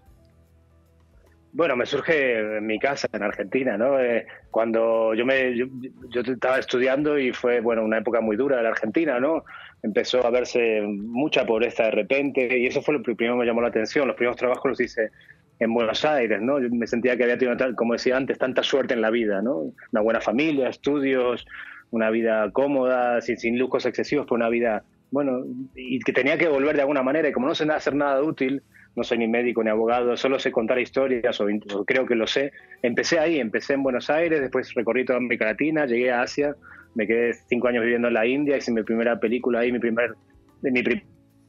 Bueno, 1.55 1.77
me 1.77 1.85
surge 1.85 2.57
en 2.57 2.67
mi 2.67 2.79
casa, 2.79 3.09
en 3.13 3.23
Argentina, 3.23 3.77
¿no? 3.77 4.01
Eh, 4.01 4.27
cuando 4.51 5.13
yo 5.13 5.27
me 5.27 5.55
yo, 5.55 5.67
estaba 6.15 6.59
estudiando 6.59 7.19
y 7.19 7.33
fue, 7.33 7.61
bueno, 7.61 7.85
una 7.85 7.99
época 7.99 8.23
muy 8.23 8.37
dura 8.37 8.57
de 8.57 8.63
la 8.63 8.71
Argentina, 8.71 9.21
¿no? 9.21 9.45
Empezó 9.83 10.27
a 10.27 10.31
verse 10.31 10.81
mucha 10.81 11.45
pobreza 11.45 11.85
de 11.85 11.91
repente 11.91 12.59
y 12.59 12.67
eso 12.67 12.81
fue 12.81 12.95
lo 12.95 13.03
primero 13.03 13.35
que 13.35 13.41
me 13.41 13.47
llamó 13.47 13.61
la 13.61 13.69
atención. 13.69 14.07
Los 14.07 14.17
primeros 14.17 14.39
trabajos 14.39 14.71
los 14.71 14.81
hice 14.81 15.11
en 15.59 15.75
Buenos 15.75 16.05
Aires, 16.07 16.41
¿no? 16.41 16.59
Yo 16.59 16.71
me 16.71 16.87
sentía 16.87 17.17
que 17.17 17.25
había 17.25 17.37
tenido, 17.37 17.77
como 17.77 17.93
decía 17.93 18.17
antes, 18.17 18.39
tanta 18.39 18.63
suerte 18.63 18.95
en 18.95 19.03
la 19.03 19.11
vida, 19.11 19.43
¿no? 19.43 19.73
Una 19.93 20.01
buena 20.01 20.21
familia, 20.23 20.69
estudios, 20.69 21.45
una 21.91 22.11
vida 22.11 22.51
cómoda, 22.53 23.21
sin, 23.21 23.59
lujos 23.59 23.85
excesivos, 23.85 24.25
pero 24.25 24.37
una 24.37 24.49
vida, 24.49 24.85
bueno, 25.11 25.45
y 25.77 26.01
que 26.01 26.13
tenía 26.13 26.39
que 26.39 26.49
volver 26.49 26.75
de 26.77 26.81
alguna 26.83 27.03
manera 27.03 27.29
y 27.29 27.33
como 27.33 27.47
no 27.47 27.55
sé 27.55 27.71
hacer 27.71 27.95
nada 27.95 28.23
útil, 28.23 28.63
no 28.94 29.05
soy 29.05 29.19
ni 29.19 29.29
médico 29.29 29.62
ni 29.65 29.71
abogado, 29.71 30.17
solo 30.17 30.39
sé 30.39 30.50
contar 30.50 30.79
historias, 30.79 31.41
o, 31.41 31.47
creo 31.87 32.06
que 32.06 32.15
lo 32.15 32.27
sé. 32.27 32.53
Empecé 32.83 33.19
ahí, 33.19 33.41
empecé 33.41 33.75
en 33.75 33.83
Buenos 33.83 34.11
Aires, 34.11 34.41
después 34.41 34.75
recorrí 34.75 35.05
toda 35.05 35.19
América 35.19 35.47
Latina, 35.47 35.87
llegué 35.87 36.11
a 36.11 36.23
Asia, 36.23 36.55
me 36.94 37.06
quedé 37.06 37.33
cinco 37.49 37.69
años 37.69 37.83
viviendo 37.83 38.09
en 38.09 38.15
la 38.15 38.27
India, 38.27 38.56
hice 38.56 38.73
mi 38.73 38.83
primera 38.83 39.19
película 39.19 39.61
ahí, 39.61 39.73
mi 39.73 39.79
primer... 39.79 40.15
Mi 40.62 40.83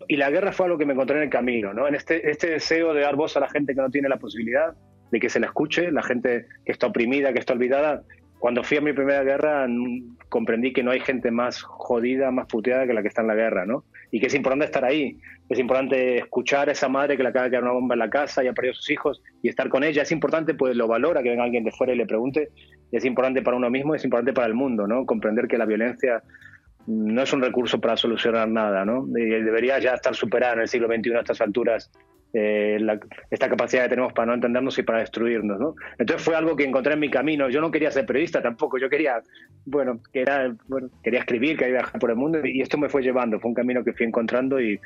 y 0.08 0.18
la 0.18 0.30
guerra 0.30 0.52
fue 0.52 0.66
algo 0.66 0.78
que 0.78 0.86
me 0.86 0.94
encontré 0.94 1.18
en 1.18 1.24
el 1.24 1.30
camino, 1.30 1.74
¿no? 1.74 1.88
En 1.88 1.96
este, 1.96 2.30
este 2.30 2.50
deseo 2.50 2.94
de 2.94 3.02
dar 3.02 3.16
voz 3.16 3.38
a 3.38 3.40
la 3.40 3.50
gente 3.50 3.74
que 3.74 3.82
no 3.82 3.90
tiene 3.90 4.10
la 4.10 4.18
posibilidad 4.18 4.74
de 5.12 5.20
que 5.20 5.30
se 5.30 5.40
la 5.40 5.46
escuche, 5.48 5.92
la 5.92 6.04
gente 6.04 6.48
que 6.66 6.72
está 6.72 6.88
oprimida, 6.88 7.32
que 7.32 7.40
está 7.40 7.54
olvidada. 7.54 8.04
Cuando 8.40 8.64
fui 8.64 8.78
a 8.78 8.82
mi 8.82 8.94
primera 8.94 9.24
guerra 9.24 9.68
comprendí 10.30 10.74
que 10.74 10.84
no 10.84 10.92
hay 10.92 11.00
gente 11.00 11.32
más 11.32 11.62
jodida, 11.62 12.32
más 12.32 12.48
puteada 12.48 12.86
que 12.88 12.94
la 12.94 13.02
que 13.02 13.08
está 13.08 13.22
en 13.22 13.28
la 13.28 13.36
guerra, 13.36 13.66
¿no? 13.66 13.86
Y 14.14 14.20
que 14.20 14.28
es 14.28 14.36
importante 14.36 14.66
estar 14.66 14.86
ahí. 14.86 15.18
Es 15.50 15.58
importante 15.58 16.20
escuchar 16.20 16.70
a 16.70 16.74
esa 16.74 16.88
madre 16.88 17.18
que 17.18 17.24
le 17.24 17.30
acaba 17.30 17.46
de 17.46 17.50
quedar 17.50 17.64
una 17.64 17.72
bomba 17.72 17.96
en 17.96 18.00
la 18.00 18.12
casa 18.12 18.44
y 18.44 18.48
ha 18.48 18.54
perdido 18.54 18.74
a 18.74 18.76
sus 18.76 18.92
hijos 18.92 19.24
y 19.42 19.50
estar 19.50 19.70
con 19.70 19.84
ella. 19.84 20.04
Es 20.04 20.12
importante, 20.12 20.54
pues 20.54 20.76
lo 20.76 20.88
valora 20.88 21.24
que 21.24 21.30
venga 21.30 21.44
alguien 21.44 21.64
de 21.64 21.72
fuera 21.72 21.94
y 21.94 21.98
le 21.98 22.06
pregunte. 22.06 22.50
Es 22.92 23.06
importante 23.06 23.42
para 23.42 23.58
uno 23.58 23.72
mismo, 23.72 23.96
es 23.96 24.04
importante 24.04 24.32
para 24.32 24.46
el 24.46 24.54
mundo, 24.54 24.86
¿no? 24.86 25.04
Comprender 25.08 25.48
que 25.48 25.58
la 25.58 25.66
violencia 25.66 26.22
no 26.86 27.24
es 27.24 27.34
un 27.34 27.42
recurso 27.42 27.82
para 27.82 27.98
solucionar 27.98 28.48
nada, 28.50 28.86
¿no? 28.86 29.06
debería 29.08 29.80
ya 29.80 29.94
estar 29.94 30.14
superada 30.14 30.54
en 30.54 30.60
el 30.60 30.68
siglo 30.68 30.88
XXI 30.88 31.14
a 31.16 31.20
estas 31.22 31.42
alturas 31.42 31.90
eh, 32.34 32.80
esta 33.30 33.48
capacidad 33.48 33.84
que 33.84 33.90
tenemos 33.90 34.12
para 34.12 34.26
no 34.26 34.34
entendernos 34.34 34.78
y 34.80 34.84
para 34.84 35.00
destruirnos, 35.00 35.60
¿no? 35.60 35.76
Entonces 36.00 36.26
fue 36.26 36.36
algo 36.36 36.56
que 36.56 36.64
encontré 36.64 36.94
en 36.94 37.00
mi 37.00 37.10
camino. 37.10 37.48
Yo 37.50 37.62
no 37.62 37.70
quería 37.70 37.92
ser 37.92 38.08
periodista 38.08 38.42
tampoco, 38.42 38.80
yo 38.80 38.90
quería, 38.90 39.22
bueno, 39.66 40.00
quería, 40.12 40.56
bueno, 40.68 40.90
quería 41.04 41.20
escribir, 41.20 41.58
quería 41.58 41.76
viajar 41.76 42.00
por 42.00 42.10
el 42.10 42.16
mundo 42.16 42.40
y 42.44 42.62
esto 42.62 42.80
me 42.80 42.90
fue 42.90 43.04
llevando. 43.04 43.40
Fue 43.40 43.50
un 43.50 43.56
camino 43.56 43.84
que 43.84 43.94
fui 43.94 44.08
encontrando 44.08 44.60
y, 44.60 44.80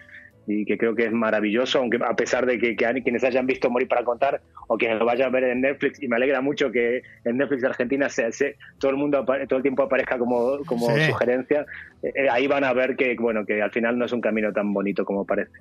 que 0.65 0.77
creo 0.77 0.95
que 0.95 1.05
es 1.05 1.11
maravilloso, 1.11 1.79
aunque 1.79 1.99
a 2.01 2.15
pesar 2.15 2.45
de 2.45 2.57
que, 2.57 2.73
quienes 2.77 3.23
hayan 3.25 3.45
visto 3.45 3.69
Morir 3.69 3.89
para 3.89 4.05
Contar 4.05 4.39
o 4.69 4.77
quienes 4.77 4.97
lo 4.97 5.05
vayan 5.05 5.27
a 5.27 5.31
ver 5.31 5.43
en 5.43 5.59
Netflix, 5.59 6.01
y 6.01 6.07
me 6.07 6.15
alegra 6.15 6.39
mucho 6.39 6.71
que 6.71 7.01
en 7.25 7.35
Netflix 7.35 7.63
de 7.63 7.67
Argentina 7.67 8.07
se, 8.07 8.55
todo 8.79 8.91
el 8.91 8.95
mundo 8.95 9.25
todo 9.25 9.57
el 9.57 9.61
tiempo 9.61 9.83
aparezca 9.83 10.17
como, 10.17 10.59
como 10.65 10.89
sugerencia, 10.99 11.65
eh, 12.01 12.13
eh, 12.15 12.29
ahí 12.29 12.47
van 12.47 12.63
a 12.63 12.71
ver 12.71 12.95
que, 12.95 13.17
bueno, 13.19 13.45
que 13.45 13.61
al 13.61 13.71
final 13.71 13.97
no 13.97 14.05
es 14.05 14.13
un 14.13 14.21
camino 14.21 14.53
tan 14.53 14.73
bonito 14.73 15.03
como 15.03 15.25
parece. 15.25 15.51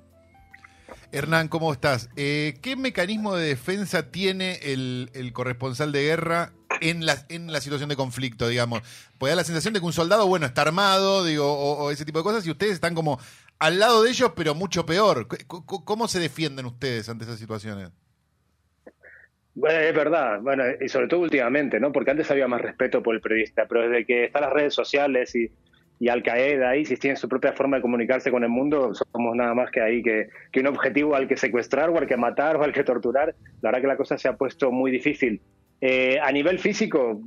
Hernán, 1.11 1.47
¿cómo 1.47 1.71
estás? 1.71 2.09
Eh, 2.15 2.55
¿Qué 2.61 2.75
mecanismo 2.75 3.35
de 3.35 3.47
defensa 3.47 4.11
tiene 4.11 4.59
el, 4.63 5.09
corresponsal 5.33 5.91
de 5.91 6.03
guerra 6.03 6.51
en 6.81 7.05
la, 7.05 7.15
situación 7.61 7.89
de 7.89 7.95
conflicto, 7.95 8.47
digamos? 8.47 8.81
Puede 9.17 9.31
dar 9.31 9.37
la 9.37 9.43
sensación 9.43 9.73
de 9.73 9.79
que 9.79 9.85
un 9.85 9.93
soldado, 9.93 10.27
bueno, 10.27 10.45
está 10.45 10.63
armado, 10.63 11.23
digo, 11.23 11.51
o, 11.51 11.91
ese 11.91 12.05
tipo 12.05 12.19
de 12.19 12.23
cosas, 12.23 12.45
y 12.45 12.51
ustedes 12.51 12.73
están 12.73 12.93
como 12.93 13.19
al 13.59 13.79
lado 13.79 14.03
de 14.03 14.09
ellos, 14.09 14.33
pero 14.35 14.53
mucho 14.53 14.85
peor. 14.85 15.27
¿Cómo 15.47 16.07
se 16.07 16.19
defienden 16.19 16.65
ustedes 16.65 17.07
ante 17.09 17.23
esas 17.23 17.39
situaciones? 17.39 17.89
Bueno, 19.55 19.79
es 19.79 19.95
verdad, 19.95 20.39
bueno, 20.41 20.63
y 20.79 20.87
sobre 20.87 21.07
todo 21.07 21.21
últimamente, 21.21 21.79
¿no? 21.79 21.91
Porque 21.91 22.11
antes 22.11 22.29
había 22.29 22.47
más 22.47 22.61
respeto 22.61 23.01
por 23.01 23.15
el 23.15 23.21
periodista, 23.21 23.65
pero 23.67 23.89
desde 23.89 24.05
que 24.05 24.25
están 24.25 24.43
las 24.43 24.53
redes 24.53 24.75
sociales 24.75 25.33
y 25.35 25.51
y 25.99 26.09
Al 26.09 26.21
Qaeda, 26.21 26.75
ISIS 26.75 26.99
tienen 26.99 27.17
su 27.17 27.27
propia 27.27 27.53
forma 27.53 27.77
de 27.77 27.81
comunicarse 27.81 28.29
con 28.29 28.43
el 28.43 28.49
mundo, 28.49 28.93
somos 28.93 29.35
nada 29.35 29.53
más 29.53 29.71
que 29.71 29.81
ahí 29.81 30.03
que, 30.03 30.29
que, 30.51 30.59
un 30.59 30.67
objetivo 30.67 31.15
al 31.15 31.27
que 31.27 31.37
secuestrar 31.37 31.89
o 31.89 31.97
al 31.97 32.07
que 32.07 32.17
matar 32.17 32.57
o 32.57 32.63
al 32.63 32.71
que 32.71 32.83
torturar. 32.83 33.33
La 33.61 33.69
verdad 33.69 33.81
que 33.81 33.87
la 33.87 33.97
cosa 33.97 34.17
se 34.17 34.27
ha 34.27 34.35
puesto 34.35 34.71
muy 34.71 34.91
difícil. 34.91 35.41
Eh, 35.81 36.19
a 36.21 36.31
nivel 36.31 36.59
físico, 36.59 37.21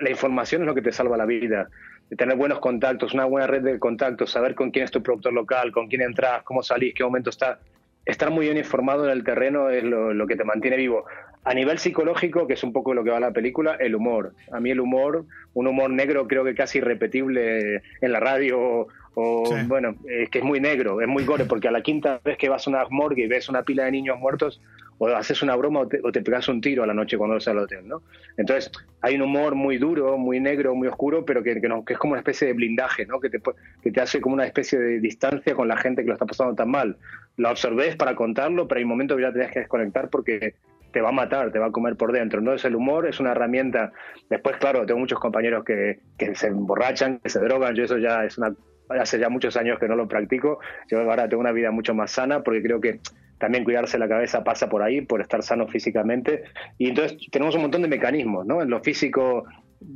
la 0.00 0.10
información 0.10 0.62
es 0.62 0.66
lo 0.66 0.74
que 0.74 0.82
te 0.82 0.92
salva 0.92 1.16
la 1.16 1.26
vida. 1.26 1.68
Tener 2.16 2.36
buenos 2.36 2.58
contactos, 2.58 3.14
una 3.14 3.24
buena 3.24 3.46
red 3.46 3.62
de 3.62 3.78
contactos, 3.78 4.30
saber 4.30 4.54
con 4.54 4.70
quién 4.70 4.84
es 4.84 4.90
tu 4.90 5.02
productor 5.02 5.32
local, 5.32 5.70
con 5.70 5.88
quién 5.88 6.02
entras, 6.02 6.42
cómo 6.42 6.62
salís, 6.62 6.94
qué 6.94 7.04
momento 7.04 7.30
está. 7.30 7.60
Estar 8.04 8.30
muy 8.30 8.46
bien 8.46 8.56
informado 8.56 9.04
en 9.04 9.12
el 9.12 9.22
terreno 9.22 9.70
es 9.70 9.84
lo 9.84 10.26
que 10.26 10.34
te 10.34 10.44
mantiene 10.44 10.76
vivo. 10.76 11.04
A 11.44 11.54
nivel 11.54 11.78
psicológico, 11.78 12.46
que 12.46 12.54
es 12.54 12.62
un 12.62 12.72
poco 12.72 12.92
lo 12.92 13.02
que 13.02 13.10
va 13.10 13.18
la 13.18 13.32
película, 13.32 13.76
el 13.80 13.94
humor. 13.94 14.34
A 14.52 14.60
mí 14.60 14.70
el 14.70 14.80
humor, 14.80 15.24
un 15.54 15.66
humor 15.66 15.90
negro 15.90 16.28
creo 16.28 16.44
que 16.44 16.54
casi 16.54 16.78
irrepetible 16.78 17.82
en 18.00 18.12
la 18.12 18.20
radio 18.20 18.88
o, 19.14 19.44
bueno, 19.66 19.96
es 20.06 20.30
que 20.30 20.38
es 20.38 20.44
muy 20.44 20.60
negro, 20.60 21.00
es 21.00 21.08
muy 21.08 21.24
gore, 21.24 21.44
porque 21.44 21.68
a 21.68 21.72
la 21.72 21.82
quinta 21.82 22.20
vez 22.24 22.38
que 22.38 22.48
vas 22.48 22.66
a 22.66 22.70
una 22.70 22.84
morgue 22.90 23.24
y 23.24 23.26
ves 23.26 23.48
una 23.48 23.62
pila 23.62 23.84
de 23.84 23.90
niños 23.90 24.18
muertos, 24.18 24.60
o 25.02 25.08
haces 25.08 25.42
una 25.42 25.56
broma 25.56 25.80
o 25.80 26.12
te, 26.12 26.20
pegas 26.20 26.46
un 26.48 26.60
tiro 26.60 26.82
a 26.82 26.86
la 26.86 26.92
noche 26.92 27.16
cuando 27.16 27.34
vas 27.34 27.48
al 27.48 27.56
hotel, 27.56 27.88
¿no? 27.88 28.02
Entonces, 28.36 28.70
hay 29.00 29.14
un 29.14 29.22
humor 29.22 29.54
muy 29.54 29.78
duro, 29.78 30.18
muy 30.18 30.40
negro, 30.40 30.74
muy 30.74 30.88
oscuro, 30.88 31.24
pero 31.24 31.42
que, 31.42 31.58
que, 31.58 31.92
es 31.94 31.98
como 31.98 32.12
una 32.12 32.20
especie 32.20 32.48
de 32.48 32.52
blindaje, 32.52 33.06
¿no? 33.06 33.18
Que 33.18 33.30
te, 33.30 33.40
que 33.82 33.90
te 33.90 34.00
hace 34.02 34.20
como 34.20 34.34
una 34.34 34.44
especie 34.44 34.78
de 34.78 35.00
distancia 35.00 35.54
con 35.54 35.68
la 35.68 35.78
gente 35.78 36.02
que 36.02 36.08
lo 36.08 36.12
está 36.12 36.26
pasando 36.26 36.54
tan 36.54 36.70
mal. 36.70 36.98
Lo 37.38 37.48
absorbes 37.48 37.96
para 37.96 38.14
contarlo, 38.14 38.68
pero 38.68 38.78
hay 38.78 38.84
momentos 38.84 39.16
que 39.16 39.22
ya 39.22 39.32
te 39.32 39.50
que 39.50 39.60
desconectar 39.60 40.10
porque 40.10 40.52
te 40.92 41.00
va 41.00 41.10
a 41.10 41.12
matar, 41.12 41.52
te 41.52 41.58
va 41.58 41.66
a 41.66 41.72
comer 41.72 41.96
por 41.96 42.12
dentro. 42.12 42.38
Entonces 42.38 42.64
el 42.64 42.76
humor 42.76 43.06
es 43.06 43.20
una 43.20 43.32
herramienta. 43.32 43.92
Después, 44.28 44.56
claro, 44.56 44.86
tengo 44.86 45.00
muchos 45.00 45.18
compañeros 45.18 45.64
que, 45.64 46.00
se 46.34 46.46
emborrachan, 46.48 47.18
que 47.18 47.28
se 47.28 47.40
drogan, 47.40 47.74
yo 47.74 47.84
eso 47.84 47.98
ya 47.98 48.24
es 48.24 48.38
una... 48.38 48.54
Hace 48.88 49.20
ya 49.20 49.28
muchos 49.28 49.56
años 49.56 49.78
que 49.78 49.86
no 49.86 49.94
lo 49.94 50.08
practico. 50.08 50.58
Yo 50.88 50.98
ahora 50.98 51.28
tengo 51.28 51.40
una 51.40 51.52
vida 51.52 51.70
mucho 51.70 51.94
más 51.94 52.10
sana 52.10 52.42
porque 52.42 52.60
creo 52.60 52.80
que 52.80 52.98
también 53.38 53.62
cuidarse 53.62 53.98
la 53.98 54.08
cabeza 54.08 54.42
pasa 54.42 54.68
por 54.68 54.82
ahí, 54.82 55.00
por 55.00 55.20
estar 55.20 55.44
sano 55.44 55.68
físicamente. 55.68 56.42
Y 56.76 56.88
entonces 56.88 57.16
tenemos 57.30 57.54
un 57.54 57.62
montón 57.62 57.82
de 57.82 57.88
mecanismos, 57.88 58.44
¿no? 58.46 58.60
En 58.62 58.68
lo 58.68 58.80
físico 58.80 59.44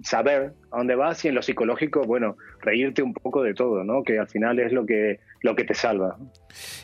saber 0.03 0.55
a 0.71 0.79
dónde 0.79 0.95
vas 0.95 1.25
y 1.25 1.29
en 1.29 1.35
lo 1.35 1.43
psicológico, 1.43 2.03
bueno, 2.05 2.37
reírte 2.61 3.03
un 3.03 3.13
poco 3.13 3.43
de 3.43 3.55
todo, 3.55 3.85
¿no? 3.85 4.03
Que 4.03 4.19
al 4.19 4.29
final 4.29 4.59
es 4.59 4.73
lo 4.73 4.87
que, 4.87 5.21
lo 5.43 5.55
que 5.55 5.65
te 5.65 5.75
salva. 5.75 6.17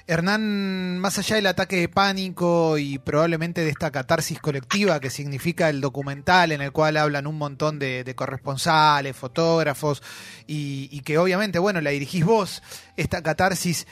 Hernán, 0.07 0.99
más 0.99 1.19
allá 1.19 1.37
del 1.37 1.47
ataque 1.47 1.77
de 1.77 1.89
pánico 1.89 2.79
y 2.79 2.99
probablemente 2.99 3.63
de 3.63 3.71
esta 3.71 3.91
catarsis 3.91 4.39
colectiva 4.41 5.01
que 5.01 5.11
significa 5.11 5.69
el 5.71 5.81
documental 5.81 6.53
en 6.53 6.61
el 6.61 6.73
cual 6.73 6.97
hablan 6.97 7.27
un 7.27 7.39
montón 7.39 7.79
de, 7.79 8.13
corresponsales, 8.15 9.17
fotógrafos 9.17 10.03
y, 10.47 10.89
y 10.93 11.01
que 11.01 11.19
obviamente, 11.19 11.59
bueno, 11.59 11.81
la 11.81 11.91
dirigís 11.91 12.25
vos, 12.25 12.63
esta 12.97 13.23
catarsis 13.23 13.87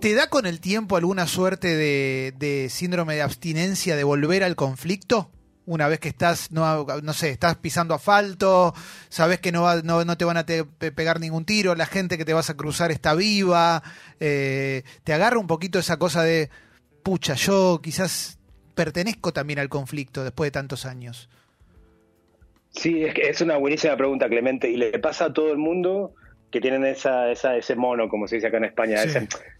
¿Te 0.00 0.14
da 0.14 0.28
con 0.28 0.46
el 0.46 0.60
tiempo 0.60 0.96
alguna 0.96 1.26
suerte 1.26 1.76
de, 1.76 2.68
síndrome 2.70 3.16
de 3.16 3.22
abstinencia 3.22 3.96
de 3.96 4.04
volver 4.04 4.42
al 4.42 4.56
conflicto? 4.56 5.30
Una 5.70 5.86
vez 5.86 6.00
que 6.00 6.08
estás, 6.08 6.50
no, 6.50 6.84
no 7.00 7.12
sé, 7.12 7.30
estás 7.30 7.56
pisando 7.56 7.94
asfalto, 7.94 8.74
sabes 9.08 9.38
que 9.38 9.52
no, 9.52 9.82
no, 9.82 10.16
te 10.16 10.24
van 10.24 10.36
a 10.36 10.44
pegar 10.44 11.20
ningún 11.20 11.44
tiro, 11.44 11.76
la 11.76 11.86
gente 11.86 12.18
que 12.18 12.24
te 12.24 12.32
vas 12.32 12.50
a 12.50 12.56
cruzar 12.56 12.90
está 12.90 13.14
viva, 13.14 13.80
eh, 14.18 14.82
te 15.04 15.12
agarra 15.12 15.38
un 15.38 15.46
poquito 15.46 15.78
esa 15.78 15.96
cosa 15.96 16.24
de, 16.24 16.50
pucha, 17.04 17.34
yo 17.34 17.80
quizás 17.80 18.40
pertenezco 18.74 19.32
también 19.32 19.60
al 19.60 19.68
conflicto 19.68 20.24
después 20.24 20.48
de 20.48 20.52
tantos 20.52 20.86
años. 20.86 21.28
Sí, 22.70 23.04
es, 23.04 23.14
que 23.14 23.28
es 23.28 23.40
una 23.40 23.56
buenísima 23.56 23.96
pregunta, 23.96 24.28
Clemente, 24.28 24.68
y 24.68 24.76
le 24.76 24.98
pasa 24.98 25.26
a 25.26 25.32
todo 25.32 25.52
el 25.52 25.58
mundo 25.58 26.14
que 26.50 26.60
tienen 26.60 26.84
esa, 26.84 27.30
esa, 27.30 27.56
ese 27.56 27.76
mono, 27.76 28.08
como 28.08 28.26
se 28.26 28.36
dice 28.36 28.48
acá 28.48 28.56
en 28.56 28.64
España, 28.64 29.02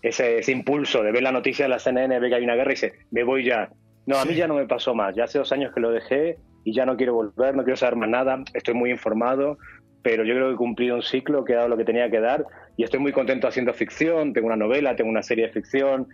ese, 0.02 0.38
ese, 0.38 0.52
impulso 0.52 1.04
de 1.04 1.12
ver 1.12 1.22
la 1.22 1.30
noticia 1.30 1.66
de 1.66 1.68
la 1.68 1.78
CNN, 1.78 2.18
ver 2.18 2.30
que 2.30 2.36
hay 2.36 2.44
una 2.44 2.56
guerra 2.56 2.72
y 2.72 2.74
dice, 2.74 2.92
me 3.12 3.22
voy 3.22 3.44
ya. 3.44 3.70
No, 4.06 4.18
a 4.18 4.24
mí 4.24 4.34
ya 4.34 4.48
no 4.48 4.54
me 4.54 4.66
pasó 4.66 4.94
más, 4.94 5.14
ya 5.14 5.24
hace 5.24 5.38
dos 5.38 5.52
años 5.52 5.72
que 5.74 5.80
lo 5.80 5.90
dejé 5.90 6.38
y 6.64 6.72
ya 6.72 6.86
no 6.86 6.96
quiero 6.96 7.14
volver, 7.14 7.54
no 7.54 7.62
quiero 7.62 7.76
saber 7.76 7.96
más 7.96 8.08
nada, 8.08 8.42
estoy 8.54 8.74
muy 8.74 8.90
informado, 8.90 9.58
pero 10.02 10.24
yo 10.24 10.34
creo 10.34 10.48
que 10.48 10.54
he 10.54 10.56
cumplido 10.56 10.96
un 10.96 11.02
ciclo, 11.02 11.44
que 11.44 11.52
he 11.52 11.56
dado 11.56 11.68
lo 11.68 11.76
que 11.76 11.84
tenía 11.84 12.10
que 12.10 12.20
dar 12.20 12.44
y 12.76 12.84
estoy 12.84 13.00
muy 13.00 13.12
contento 13.12 13.46
haciendo 13.46 13.72
ficción, 13.72 14.32
tengo 14.32 14.46
una 14.46 14.56
novela, 14.56 14.96
tengo 14.96 15.10
una 15.10 15.22
serie 15.22 15.46
de 15.46 15.52
ficción, 15.52 16.08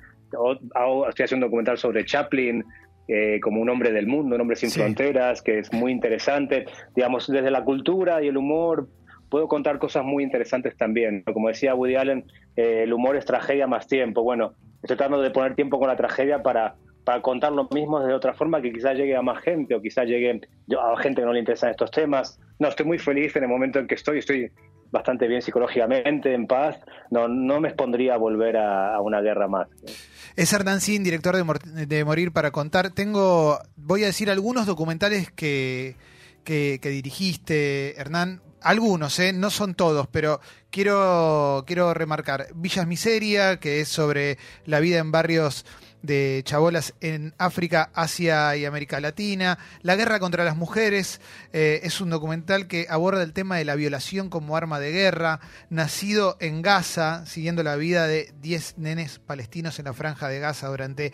estoy 1.09 1.25
haciendo 1.25 1.47
un 1.47 1.51
documental 1.51 1.79
sobre 1.79 2.05
Chaplin, 2.05 2.65
eh, 3.09 3.39
como 3.41 3.61
un 3.61 3.71
hombre 3.71 3.93
del 3.93 4.09
mundo, 4.09 4.35
un 4.35 4.41
hombre 4.41 4.57
sin 4.57 4.71
fronteras, 4.71 5.41
que 5.41 5.61
es 5.61 5.73
muy 5.73 5.93
interesante, 5.93 6.67
digamos, 6.97 7.29
desde 7.29 7.53
la 7.53 7.63
cultura 7.63 8.23
y 8.23 8.29
el 8.29 8.37
humor 8.37 8.89
puedo 9.31 9.47
contar 9.49 9.79
cosas 9.79 10.05
muy 10.05 10.25
interesantes 10.25 10.77
también. 10.77 11.23
Como 11.23 11.49
decía 11.49 11.75
Woody 11.75 11.95
Allen, 11.95 12.25
eh, 12.57 12.83
el 12.83 12.93
humor 12.93 13.17
es 13.17 13.25
tragedia 13.25 13.69
más 13.69 13.87
tiempo. 13.87 14.23
Bueno, 14.23 14.55
estoy 14.83 14.97
tratando 14.97 15.23
de 15.23 15.31
poner 15.31 15.55
tiempo 15.55 15.79
con 15.79 15.89
la 15.89 15.97
tragedia 15.97 16.43
para, 16.43 16.75
para 17.07 17.23
contar 17.23 17.53
lo 17.53 17.69
mismo 17.71 18.01
de 18.01 18.13
otra 18.13 18.35
forma 18.35 18.61
que 18.61 18.73
quizás 18.73 18.97
llegue 18.97 19.15
a 19.15 19.23
más 19.23 19.41
gente 19.41 19.77
o 19.77 19.81
quizás 19.81 20.07
llegue 20.07 20.29
a 20.29 21.01
gente 21.01 21.23
que 21.23 21.25
no 21.25 21.33
le 21.33 21.39
interesan 21.39 21.71
estos 21.71 21.93
temas. 21.93 22.41
No, 22.59 22.67
estoy 22.67 22.85
muy 22.85 22.99
feliz 22.99 23.37
en 23.37 23.45
el 23.45 23.49
momento 23.49 23.79
en 23.79 23.87
que 23.87 23.95
estoy, 23.95 24.19
estoy 24.19 24.51
bastante 24.91 25.29
bien 25.29 25.41
psicológicamente, 25.41 26.35
en 26.35 26.49
paz. 26.49 26.81
No, 27.13 27.29
no 27.29 27.61
me 27.61 27.69
expondría 27.69 28.15
a 28.15 28.17
volver 28.17 28.57
a, 28.57 29.01
una 29.01 29.21
guerra 29.21 29.47
más. 29.47 29.69
Es 30.35 30.53
Hernán 30.53 30.81
Sin, 30.81 31.05
director 31.05 31.37
de, 31.37 32.05
Morir 32.05 32.33
para 32.33 32.51
Contar. 32.51 32.91
Tengo, 32.91 33.61
voy 33.77 34.03
a 34.03 34.07
decir 34.07 34.29
algunos 34.29 34.67
documentales 34.67 35.31
que, 35.31 35.95
que, 36.43 36.81
que 36.83 36.89
dirigiste, 36.89 38.01
Hernán 38.01 38.41
algunos, 38.63 39.17
¿eh? 39.21 39.33
no 39.33 39.51
son 39.51 39.77
todos, 39.77 40.09
pero 40.09 40.41
quiero, 40.71 41.63
quiero 41.69 41.95
remarcar 41.95 42.49
Villas 42.57 42.87
Miseria, 42.89 43.61
que 43.61 43.81
es 43.81 43.89
sobre 43.89 44.39
la 44.65 44.81
vida 44.81 44.99
en 44.99 45.13
barrios 45.13 45.65
de 46.07 46.43
chabolas 46.45 46.95
en 47.01 47.35
África, 47.37 47.91
Asia 47.93 48.57
y 48.57 48.65
América 48.65 49.01
Latina. 49.01 49.59
La 49.83 49.97
guerra 49.97 50.21
contra 50.21 50.45
las 50.45 50.57
mujeres 50.57 51.21
eh, 51.53 51.81
es 51.83 52.01
un 52.01 52.11
documental 52.11 52.67
que 52.69 52.87
aborda 52.89 53.23
el 53.23 53.33
tema 53.33 53.57
de 53.57 53.65
la 53.65 53.75
violación 53.75 54.31
como 54.31 54.57
arma 54.57 54.81
de 54.81 54.93
guerra, 54.93 55.41
nacido 55.69 56.37
en 56.41 56.63
Gaza, 56.63 57.27
siguiendo 57.27 57.63
la 57.63 57.77
vida 57.77 58.07
de 58.07 58.33
10 58.41 58.79
nenes 58.79 59.19
palestinos 59.19 59.79
en 59.79 59.87
la 59.87 59.93
franja 59.93 60.29
de 60.29 60.39
Gaza 60.39 60.69
durante 60.69 61.13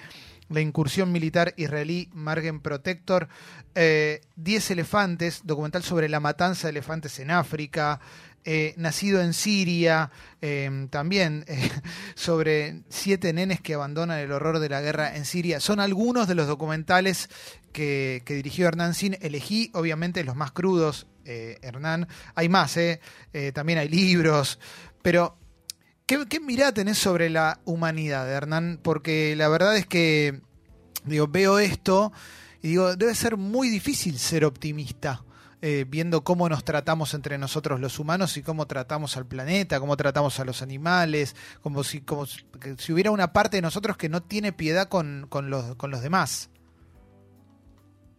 la 0.48 0.60
incursión 0.60 1.12
militar 1.12 1.54
israelí 1.56 2.08
Margen 2.12 2.60
Protector, 2.60 3.28
eh, 3.74 4.20
Diez 4.36 4.70
elefantes, 4.70 5.42
documental 5.44 5.82
sobre 5.82 6.08
la 6.08 6.20
matanza 6.20 6.66
de 6.66 6.72
elefantes 6.72 7.18
en 7.20 7.30
África, 7.30 8.00
eh, 8.44 8.74
nacido 8.76 9.20
en 9.20 9.34
Siria, 9.34 10.10
em, 10.40 10.88
también 10.88 11.44
eh, 11.46 11.70
sobre 12.14 12.82
siete 12.88 13.32
nenes 13.32 13.60
que 13.60 13.74
abandonan 13.74 14.18
el 14.18 14.32
horror 14.32 14.58
de 14.58 14.68
la 14.68 14.80
guerra 14.80 15.16
en 15.16 15.24
Siria. 15.24 15.60
Son 15.60 15.80
algunos 15.80 16.28
de 16.28 16.34
los 16.34 16.46
documentales 16.46 17.28
que, 17.72 18.22
dirigió 18.26 18.68
Hernán 18.68 18.94
Sin. 18.94 19.16
Elegí, 19.20 19.70
obviamente, 19.74 20.24
los 20.24 20.36
más 20.36 20.52
crudos, 20.52 21.06
Hernán. 21.24 22.08
Hay 22.34 22.48
más, 22.48 22.76
también 23.54 23.78
hay 23.78 23.88
libros, 23.88 24.58
pero 25.02 25.38
¿Qué, 26.06 26.40
mirada 26.40 26.74
tenés 26.74 26.98
sobre 26.98 27.30
la 27.30 27.60
humanidad, 27.64 28.30
Hernán? 28.30 28.78
Porque 28.82 29.34
la 29.36 29.48
verdad 29.48 29.76
es 29.76 29.86
que 29.86 30.42
digo, 31.04 31.28
veo 31.28 31.58
esto 31.58 32.12
y 32.60 32.68
digo, 32.68 32.96
debe 32.96 33.14
ser 33.14 33.36
muy 33.36 33.68
difícil 33.68 34.18
ser 34.18 34.44
optimista. 34.44 35.24
Eh, 35.64 35.84
viendo 35.88 36.24
cómo 36.24 36.48
nos 36.48 36.64
tratamos 36.64 37.14
entre 37.14 37.38
nosotros 37.38 37.78
los 37.78 38.00
humanos 38.00 38.36
y 38.36 38.42
cómo 38.42 38.66
tratamos 38.66 39.16
al 39.16 39.26
planeta, 39.26 39.78
cómo 39.78 39.96
tratamos 39.96 40.40
a 40.40 40.44
los 40.44 40.60
animales, 40.60 41.36
como 41.62 41.84
si, 41.84 42.00
como 42.00 42.26
si 42.26 42.92
hubiera 42.92 43.12
una 43.12 43.32
parte 43.32 43.58
de 43.58 43.62
nosotros 43.62 43.96
que 43.96 44.08
no 44.08 44.24
tiene 44.24 44.52
piedad 44.52 44.88
con, 44.88 45.26
con, 45.28 45.50
los, 45.50 45.76
con 45.76 45.92
los 45.92 46.02
demás. 46.02 46.50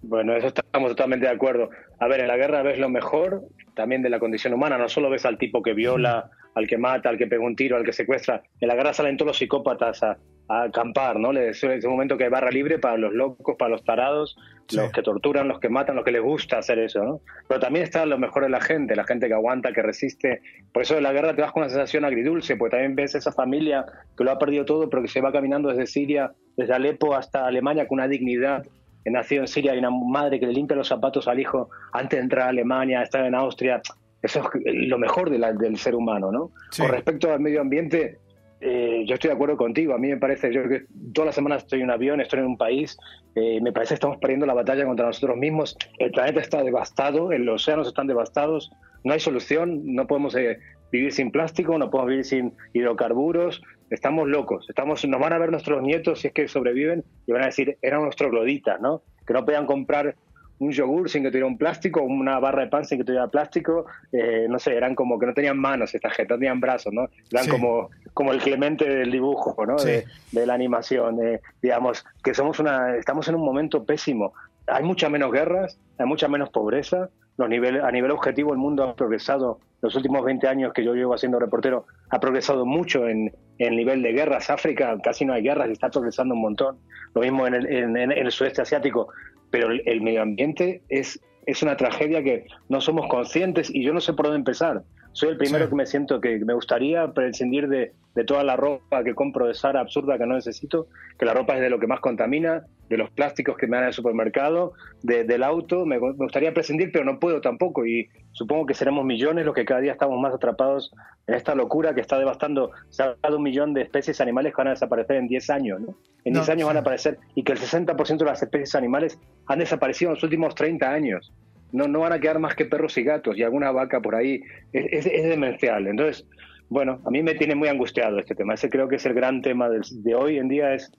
Bueno, 0.04 0.34
eso 0.38 0.48
estamos 0.48 0.92
totalmente 0.92 1.26
de 1.26 1.34
acuerdo. 1.34 1.70
A 2.00 2.08
ver, 2.08 2.22
en 2.22 2.30
la 2.30 2.38
guerra 2.38 2.64
ves 2.64 2.80
lo 2.80 2.88
mejor 2.88 3.44
también 3.74 4.02
de 4.02 4.10
la 4.10 4.20
condición 4.20 4.54
humana, 4.54 4.78
no 4.78 4.88
solo 4.88 5.10
ves 5.10 5.26
al 5.26 5.38
tipo 5.38 5.62
que 5.62 5.74
viola, 5.74 6.30
al 6.56 6.66
que 6.66 6.78
mata, 6.78 7.10
al 7.10 7.18
que 7.18 7.28
pega 7.28 7.44
un 7.44 7.58
tiro, 7.58 7.76
al 7.76 7.84
que 7.84 7.92
secuestra. 7.92 8.42
En 8.62 8.70
la 8.70 8.76
guerra 8.76 8.94
salen 8.94 9.18
todos 9.18 9.28
los 9.28 9.38
psicópatas 9.38 10.02
a, 10.02 10.18
acampar, 10.48 11.20
¿no? 11.20 11.32
Es 11.32 11.64
un 11.64 11.92
momento 11.92 12.18
que 12.18 12.26
hay 12.26 12.30
barra 12.30 12.52
libre 12.52 12.78
para 12.78 12.98
los 12.98 13.14
locos, 13.14 13.56
para 13.58 13.72
los 13.72 13.84
tarados, 13.84 14.36
los 14.72 14.92
que 14.92 15.02
torturan, 15.02 15.48
los 15.48 15.60
que 15.60 15.70
matan, 15.70 15.96
los 15.96 16.06
que 16.06 16.12
les 16.12 16.22
gusta 16.22 16.58
hacer 16.58 16.80
eso, 16.80 17.04
¿no? 17.04 17.22
Pero 17.48 17.60
también 17.60 17.84
está 17.84 18.06
lo 18.06 18.18
mejor 18.18 18.44
de 18.44 18.50
la 18.50 18.62
gente, 18.62 18.96
la 18.96 19.04
gente 19.04 19.28
que 19.28 19.34
aguanta, 19.34 19.72
que 19.74 19.82
resiste. 19.82 20.42
Por 20.72 20.84
eso 20.84 20.96
de 20.96 21.02
la 21.02 21.12
guerra 21.12 21.36
te 21.36 21.42
vas 21.42 21.52
con 21.52 21.64
una 21.64 21.70
sensación 21.70 22.06
agridulce, 22.06 22.56
porque 22.56 22.78
también 22.78 22.96
ves 22.96 23.16
esa 23.16 23.32
familia 23.32 23.86
que 24.18 24.24
lo 24.24 24.32
ha 24.32 24.40
perdido 24.40 24.66
todo, 24.66 24.90
pero 24.90 25.02
que 25.02 25.08
se 25.08 25.22
va 25.22 25.32
caminando 25.32 25.70
desde 25.70 25.88
Siria, 25.88 26.32
desde 26.56 26.74
Alepo 26.74 27.16
hasta 27.16 27.46
Alemania 27.46 27.88
con 27.88 28.00
una 28.00 28.08
dignidad. 28.08 28.64
He 29.06 29.12
nacido 29.12 29.42
en 29.42 29.48
Siria, 29.48 29.74
hay 29.74 29.80
una 29.80 29.92
madre 29.92 30.40
que 30.40 30.48
le 30.48 30.54
limpia 30.54 30.78
los 30.78 30.88
zapatos 30.88 31.28
al 31.28 31.40
hijo 31.40 31.70
antes 31.92 32.18
de 32.18 32.24
entrar 32.24 32.48
a 32.48 32.50
Alemania, 32.50 33.02
estar 33.02 33.26
en 33.26 33.36
Austria. 33.36 33.82
Eso 34.22 34.40
es 34.64 34.74
lo 34.88 34.98
mejor 34.98 35.30
del 35.30 35.78
ser 35.78 35.96
humano, 35.96 36.32
¿no? 36.32 36.52
Con 36.78 36.88
respecto 36.88 37.32
al 37.32 37.42
medio 37.42 37.60
ambiente, 37.60 38.20
eh, 38.66 39.04
yo 39.06 39.16
estoy 39.16 39.28
de 39.28 39.36
acuerdo 39.36 39.58
contigo. 39.58 39.94
A 39.94 39.98
mí 39.98 40.08
me 40.08 40.18
parece, 40.18 40.54
yo 40.54 40.68
que 40.70 40.86
todas 41.14 41.26
las 41.28 41.36
semanas 41.36 41.64
estoy 41.64 41.80
en 41.80 41.86
un 41.86 41.92
avión, 41.92 42.22
estoy 42.22 42.40
en 42.40 42.46
un 42.46 42.58
país, 42.58 42.98
eh, 43.36 43.60
me 43.62 43.74
parece 43.74 43.90
que 43.90 43.96
estamos 43.96 44.18
perdiendo 44.18 44.46
la 44.46 44.54
batalla 44.54 44.86
contra 44.86 45.06
nosotros 45.06 45.38
mismos. 45.38 45.78
El 46.00 46.12
planeta 46.12 46.40
está 46.40 46.64
devastado, 46.64 47.30
los 47.32 47.62
océanos 47.62 47.90
están 47.90 48.08
devastados, 48.08 48.72
no 49.04 49.12
hay 49.12 49.20
solución, 49.20 49.82
no 49.94 50.08
podemos 50.08 50.34
eh, 50.36 50.60
vivir 50.94 51.12
sin 51.12 51.30
plástico, 51.32 51.78
no 51.78 51.90
podemos 51.90 52.10
vivir 52.10 52.26
sin 52.26 52.54
hidrocarburos, 52.72 53.62
estamos 53.90 54.30
locos. 54.30 54.66
Estamos, 54.70 55.06
nos 55.06 55.20
van 55.20 55.34
a 55.34 55.40
ver 55.40 55.52
nuestros 55.52 55.82
nietos 55.82 56.22
si 56.22 56.28
es 56.28 56.34
que 56.34 56.48
sobreviven 56.48 57.04
y 57.28 57.34
van 57.34 57.44
a 57.44 57.48
decir, 57.48 57.78
eran 57.82 58.04
nuestros 58.04 58.32
gloditas, 58.32 58.80
¿no? 58.80 59.02
Que 59.28 59.34
no 59.34 59.44
podían 59.44 59.66
comprar 59.66 60.16
un 60.60 60.72
yogur 60.72 61.10
sin 61.10 61.24
que 61.24 61.30
tuviera 61.30 61.48
un 61.48 61.58
plástico, 61.58 62.02
una 62.02 62.40
barra 62.40 62.64
de 62.64 62.70
pan 62.70 62.86
sin 62.86 63.00
que 63.00 63.04
tuviera 63.04 63.28
plástico, 63.28 63.86
eh, 64.12 64.48
no 64.50 64.60
sé, 64.60 64.76
eran 64.76 64.96
como 64.96 65.20
que 65.20 65.26
no 65.26 65.34
tenían 65.34 65.58
manos 65.58 65.94
esta 65.94 66.10
gente, 66.10 66.34
no 66.34 66.40
tenían 66.40 66.60
brazos, 66.60 66.94
¿no? 66.94 67.10
Eran 67.32 67.48
como, 67.48 67.90
como 68.14 68.32
el 68.32 68.42
Clemente 68.42 68.88
del 68.88 69.12
dibujo, 69.12 69.66
¿no? 69.66 69.76
De, 69.78 70.06
la 70.46 70.54
animación, 70.54 71.20
digamos, 71.62 72.06
que 72.24 72.34
somos 72.34 72.60
una, 72.60 72.96
estamos 72.96 73.28
en 73.28 73.36
un 73.36 73.46
momento 73.46 73.84
pésimo. 73.84 74.34
Hay 74.68 74.84
muchas 74.84 75.10
menos 75.12 75.32
guerras, 75.32 75.78
hay 75.98 76.06
mucha 76.06 76.28
menos 76.28 76.50
pobreza, 76.50 77.10
los 77.38 77.50
niveles, 77.50 77.84
a 77.84 77.92
nivel 77.92 78.12
objetivo 78.12 78.54
el 78.54 78.60
mundo 78.60 78.84
ha 78.84 78.96
progresado, 78.96 79.60
los 79.82 79.96
últimos 79.96 80.24
20 80.24 80.48
años 80.48 80.74
que 80.74 80.84
yo 80.84 80.94
llevo 80.94 81.14
haciendo 81.14 81.40
reportero, 81.40 81.86
ha 82.10 82.20
progresado 82.20 82.66
mucho 82.66 83.08
en, 83.08 83.34
el 83.60 83.76
nivel 83.76 84.02
de 84.02 84.14
guerras. 84.14 84.50
África 84.50 84.98
casi 85.04 85.26
no 85.26 85.34
hay 85.34 85.44
guerras 85.44 85.70
y 85.70 85.74
está 85.74 85.90
progresando 85.90 86.34
un 86.34 86.42
montón. 86.42 86.78
Lo 87.14 87.22
mismo 87.22 87.46
en 87.46 87.54
el, 87.54 87.68
en 87.68 88.12
el 88.12 88.32
sudeste 88.32 88.62
asiático 88.62 89.10
pero 89.54 89.70
el, 89.70 90.02
medio 90.02 90.24
ambiente 90.24 90.82
es, 90.90 91.20
es 91.46 91.62
una 91.62 91.78
tragedia 91.78 92.24
que 92.24 92.48
no 92.70 92.82
somos 92.82 93.08
conscientes 93.08 93.70
y 93.70 93.84
yo 93.84 93.94
no 93.94 94.02
sé 94.02 94.14
por 94.14 94.26
dónde 94.26 94.40
empezar. 94.40 94.82
Soy 95.14 95.30
el 95.30 95.38
primero 95.38 95.70
que 95.70 95.76
me 95.76 95.86
siento 95.86 96.20
que 96.20 96.40
me 96.40 96.54
gustaría 96.54 97.12
prescindir 97.14 97.68
de, 97.68 97.94
de, 98.16 98.24
toda 98.24 98.44
la 98.44 98.56
ropa 98.56 99.04
que 99.04 99.14
compro 99.14 99.48
de 99.48 99.54
Sara 99.54 99.80
absurda 99.80 100.18
que 100.18 100.26
no 100.26 100.36
necesito, 100.36 100.88
que 101.18 101.26
la 101.26 101.34
ropa 101.34 101.56
es 101.56 101.62
de 101.62 101.70
lo 101.70 101.80
que 101.80 101.88
más 101.88 102.00
contamina, 102.00 102.66
de 102.90 102.98
los 102.98 103.10
plásticos 103.12 103.58
que 103.58 103.68
me 103.68 103.78
dan 103.78 103.86
en 103.86 103.88
el 103.88 103.94
supermercado, 103.94 104.74
del 105.02 105.44
auto. 105.44 105.86
Me, 105.86 105.98
gustaría 105.98 106.54
prescindir, 106.54 106.92
pero 106.92 107.06
no 107.06 107.20
puedo 107.20 107.42
tampoco. 107.42 107.86
Y 107.86 108.08
supongo 108.32 108.66
que 108.66 108.74
seremos 108.74 109.06
millones 109.06 109.46
los 109.46 109.56
que 109.56 109.66
cada 109.66 109.82
día 109.82 109.94
estamos 109.94 110.20
más 110.20 110.34
atrapados 110.34 110.94
en 111.28 111.36
esta 111.36 111.56
locura 111.56 111.96
que 111.96 112.02
está 112.02 112.20
devastando. 112.20 112.72
Se 112.90 113.04
ha 113.04 113.16
dado 113.22 113.38
un 113.38 113.44
millón 113.44 113.74
de 113.74 113.82
especies 113.82 114.22
animales 114.22 114.54
que 114.54 114.58
van 114.58 114.68
a 114.68 114.72
desaparecer 114.72 115.18
en 115.18 115.28
10 115.28 115.50
años. 115.50 115.82
¿no? 115.82 115.96
En 116.24 116.34
10 116.34 116.50
años 116.50 116.68
van 116.68 116.78
a 116.78 116.82
aparecer 116.82 117.18
y 117.36 117.44
que 117.44 117.54
el 117.54 117.60
60% 117.60 118.18
de 118.18 118.26
las 118.26 118.44
especies 118.44 118.76
animales 118.76 119.20
han 119.48 119.60
desaparecido 119.60 120.12
en 120.12 120.16
los 120.16 120.24
últimos 120.24 120.54
30 120.56 120.90
años. 120.90 121.32
No, 121.74 121.88
no 121.88 122.00
van 122.00 122.14
a 122.14 122.20
quedar 122.20 122.40
más 122.40 122.56
que 122.56 122.66
perros 122.66 122.98
y 122.98 123.04
gatos 123.04 123.38
y 123.38 123.44
alguna 123.44 123.72
vaca 123.72 124.00
por 124.00 124.16
ahí. 124.16 124.42
Es, 124.72 125.06
es, 125.06 125.24
demencial. 125.24 125.88
Entonces, 125.88 126.26
bueno, 126.70 127.02
a 127.04 127.10
mí 127.10 127.22
me 127.22 127.34
tiene 127.34 127.56
muy 127.56 127.68
angustiado 127.68 128.20
este 128.20 128.36
tema. 128.36 128.54
Ese 128.54 128.70
creo 128.70 128.88
que 128.88 128.96
es 128.96 129.06
el 129.06 129.14
gran 129.14 129.42
tema 129.42 129.68
de 129.70 130.16
hoy 130.16 130.38
en 130.38 130.48
día, 130.48 130.74
es 130.74 130.92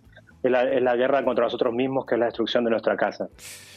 es 0.49 0.83
la, 0.83 0.97
guerra 0.97 1.25
contra 1.25 1.45
nosotros 1.45 1.73
mismos, 1.73 2.05
que 2.07 2.15
es 2.15 2.19
la 2.19 2.27
destrucción 2.27 2.65
de 2.65 2.71
nuestra 2.71 2.97
casa. 2.97 3.29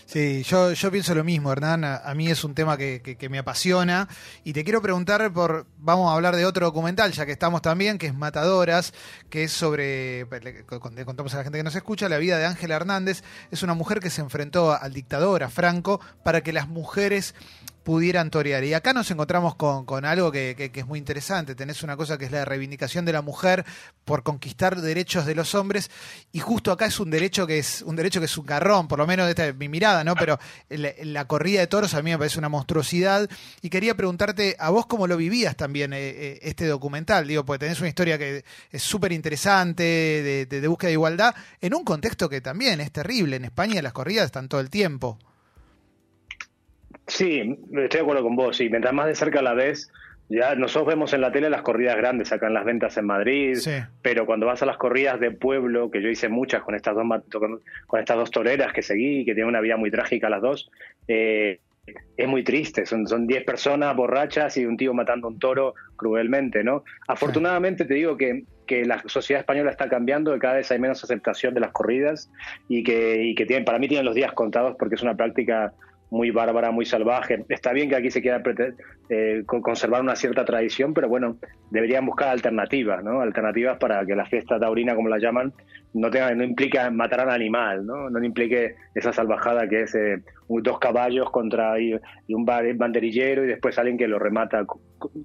Sí, 0.05 0.43
yo, 0.43 0.71
yo 0.71 0.91
pienso 0.91 1.15
lo 1.15 1.23
mismo, 1.23 1.51
Hernán. 1.51 1.83
A, 1.83 2.13
mí 2.13 2.27
es 2.27 2.43
un 2.43 2.53
tema 2.53 2.77
que, 2.77 3.27
me 3.29 3.39
apasiona. 3.39 4.07
Y 4.43 4.53
te 4.53 4.63
quiero 4.63 4.81
preguntar 4.81 5.31
por. 5.33 5.65
Vamos 5.77 6.11
a 6.11 6.15
hablar 6.15 6.35
de 6.35 6.45
otro 6.45 6.65
documental, 6.65 7.11
ya 7.11 7.25
que 7.25 7.31
estamos 7.31 7.61
también, 7.61 7.97
que 7.97 8.07
es 8.07 8.13
Matadoras, 8.13 8.93
que 9.29 9.43
es 9.43 9.51
sobre. 9.51 10.25
Le 10.41 11.05
contamos 11.05 11.33
a 11.33 11.37
la 11.37 11.43
gente 11.43 11.57
que 11.57 11.63
nos 11.63 11.75
escucha, 11.75 12.09
la 12.09 12.17
vida 12.17 12.37
de 12.37 12.45
Ángela 12.45 12.75
Hernández. 12.75 13.23
Es 13.51 13.63
una 13.63 13.73
mujer 13.73 13.99
que 13.99 14.09
se 14.09 14.21
enfrentó 14.21 14.73
al 14.73 14.93
dictador, 14.93 15.43
a 15.43 15.49
Franco, 15.49 15.99
para 16.23 16.41
que 16.41 16.53
las 16.53 16.67
mujeres 16.67 17.33
pudieran 17.87 18.29
torear. 18.29 18.65
Y 18.65 18.73
acá 18.73 18.91
nos 18.91 19.09
encontramos 19.11 19.55
con, 19.55 20.03
algo 20.03 20.29
que, 20.29 20.71
es 20.73 20.85
muy 20.85 20.99
interesante. 20.99 21.55
Tenés 21.55 21.83
una 21.83 21.95
cosa 21.95 22.17
que 22.17 22.25
es 22.25 22.31
la 22.33 22.43
reivindicación 22.43 23.05
de 23.05 23.13
la 23.13 23.21
mujer 23.21 23.63
por 24.03 24.23
conquistar 24.23 24.81
derechos 24.81 25.25
de 25.25 25.33
los 25.33 25.55
hombres. 25.55 25.89
Y 26.33 26.39
justo 26.39 26.73
acá 26.73 26.87
es 26.87 26.99
un 26.99 27.09
derecho 27.09 27.47
que 27.47 27.59
es 27.59 27.81
un 27.83 27.95
derecho 27.95 28.19
que 28.19 28.25
es 28.25 28.37
un 28.37 28.45
carrón, 28.45 28.89
por 28.89 28.99
lo 28.99 29.07
menos 29.07 29.29
esta 29.29 29.47
es 29.47 29.55
mi 29.55 29.69
mirada, 29.69 30.03
¿no? 30.03 30.15
Pero 30.15 30.37
la, 30.67 31.25
corrida 31.27 31.61
de 31.61 31.67
toros 31.67 31.93
a 31.93 32.01
mí 32.01 32.11
me 32.11 32.17
parece 32.17 32.37
una 32.39 32.49
monstruosidad. 32.49 33.29
Y 33.61 33.69
quería 33.69 33.95
preguntarte 33.95 34.57
a 34.59 34.69
vos 34.69 34.85
cómo 34.85 35.07
lo 35.07 35.15
vivías 35.15 35.55
también 35.55 35.93
eh, 35.93 36.09
eh, 36.09 36.39
este 36.41 36.67
documental. 36.67 37.25
Digo, 37.25 37.45
porque 37.45 37.59
tenés 37.59 37.79
una 37.79 37.87
historia 37.87 38.17
que 38.17 38.43
es 38.69 38.83
súper 38.83 39.13
interesante 39.13 39.83
de, 39.83 40.45
de 40.45 40.67
búsqueda 40.67 40.89
de 40.89 40.93
igualdad, 40.93 41.35
en 41.61 41.73
un 41.73 41.85
contexto 41.85 42.27
que 42.27 42.41
también 42.41 42.81
es 42.81 42.91
terrible. 42.91 43.37
En 43.37 43.45
España 43.45 43.81
las 43.81 43.93
corridas 43.93 44.25
están 44.25 44.49
todo 44.49 44.59
el 44.59 44.69
tiempo. 44.69 45.17
Sí, 47.07 47.57
estoy 47.71 47.87
de 47.87 47.99
acuerdo 47.99 48.23
con 48.23 48.35
vos. 48.35 48.57
Sí, 48.57 48.69
mientras 48.69 48.93
más 48.93 49.07
de 49.07 49.15
cerca 49.15 49.41
la 49.41 49.53
ves, 49.53 49.89
ya 50.29 50.55
nosotros 50.55 50.87
vemos 50.87 51.13
en 51.13 51.21
la 51.21 51.31
tele 51.31 51.49
las 51.49 51.61
corridas 51.61 51.95
grandes 51.95 52.31
en 52.31 52.53
las 52.53 52.65
ventas 52.65 52.97
en 52.97 53.05
Madrid, 53.05 53.57
pero 54.01 54.25
cuando 54.25 54.45
vas 54.45 54.61
a 54.61 54.65
las 54.65 54.77
corridas 54.77 55.19
de 55.21 55.31
pueblo, 55.31 55.89
que 55.89 56.01
yo 56.01 56.09
hice 56.09 56.27
muchas 56.27 56.63
con 56.63 56.75
estas 56.75 56.95
dos 56.95 57.05
con, 57.87 57.99
estas 57.99 58.17
dos 58.17 58.29
toreras 58.29 58.73
que 58.73 58.81
seguí, 58.81 59.23
que 59.23 59.33
tienen 59.33 59.47
una 59.47 59.61
vida 59.61 59.77
muy 59.77 59.89
trágica 59.89 60.29
las 60.29 60.41
dos, 60.41 60.69
eh, 61.07 61.61
es 62.17 62.27
muy 62.27 62.43
triste. 62.43 62.85
Son 62.85 63.07
son 63.07 63.25
diez 63.25 63.45
personas 63.45 63.95
borrachas 63.95 64.57
y 64.57 64.65
un 64.65 64.75
tío 64.75 64.93
matando 64.93 65.29
un 65.29 65.39
toro 65.39 65.75
cruelmente, 65.95 66.61
¿no? 66.61 66.83
Afortunadamente 67.07 67.85
te 67.85 67.93
digo 67.93 68.17
que, 68.17 68.43
que 68.65 68.83
la 68.83 69.01
sociedad 69.05 69.39
española 69.39 69.71
está 69.71 69.87
cambiando, 69.87 70.33
que 70.33 70.39
cada 70.39 70.55
vez 70.55 70.69
hay 70.71 70.79
menos 70.79 71.01
aceptación 71.05 71.53
de 71.53 71.61
las 71.61 71.71
corridas 71.71 72.29
y 72.67 72.83
que, 72.83 73.23
y 73.23 73.33
que 73.33 73.45
tienen, 73.45 73.63
para 73.63 73.79
mí 73.79 73.87
tienen 73.87 74.05
los 74.05 74.15
días 74.15 74.33
contados 74.33 74.75
porque 74.77 74.95
es 74.95 75.01
una 75.01 75.15
práctica 75.15 75.71
muy 76.09 76.31
bárbara, 76.31 76.71
muy 76.71 76.85
salvaje. 76.85 77.45
Está 77.49 77.73
bien 77.73 77.89
que 77.89 77.95
aquí 77.95 78.11
se 78.11 78.21
quiera 78.21 78.41
eh, 79.09 79.43
conservar 79.45 80.01
una 80.01 80.15
cierta 80.15 80.45
tradición, 80.45 80.93
pero 80.93 81.09
bueno, 81.09 81.37
deberían 81.69 82.05
buscar 82.05 82.29
alternativas, 82.29 83.03
¿no? 83.03 83.21
Alternativas 83.21 83.77
para 83.77 84.05
que 84.05 84.15
la 84.15 84.25
fiesta 84.25 84.59
taurina, 84.59 84.95
como 84.95 85.09
la 85.09 85.17
llaman, 85.17 85.53
no 85.93 86.09
tenga, 86.09 86.33
no 86.33 86.43
implica 86.43 86.89
matar 86.91 87.21
al 87.21 87.31
animal, 87.31 87.85
¿no? 87.85 88.09
No 88.09 88.23
implique 88.23 88.75
esa 88.95 89.11
salvajada 89.11 89.67
que 89.67 89.81
es 89.81 89.95
eh, 89.95 90.21
dos 90.47 90.79
caballos 90.79 91.29
contra 91.31 91.79
y, 91.79 91.93
un 92.29 92.45
banderillero 92.45 93.43
y 93.43 93.47
después 93.47 93.77
alguien 93.77 93.97
que 93.97 94.07
lo 94.07 94.19
remata 94.19 94.65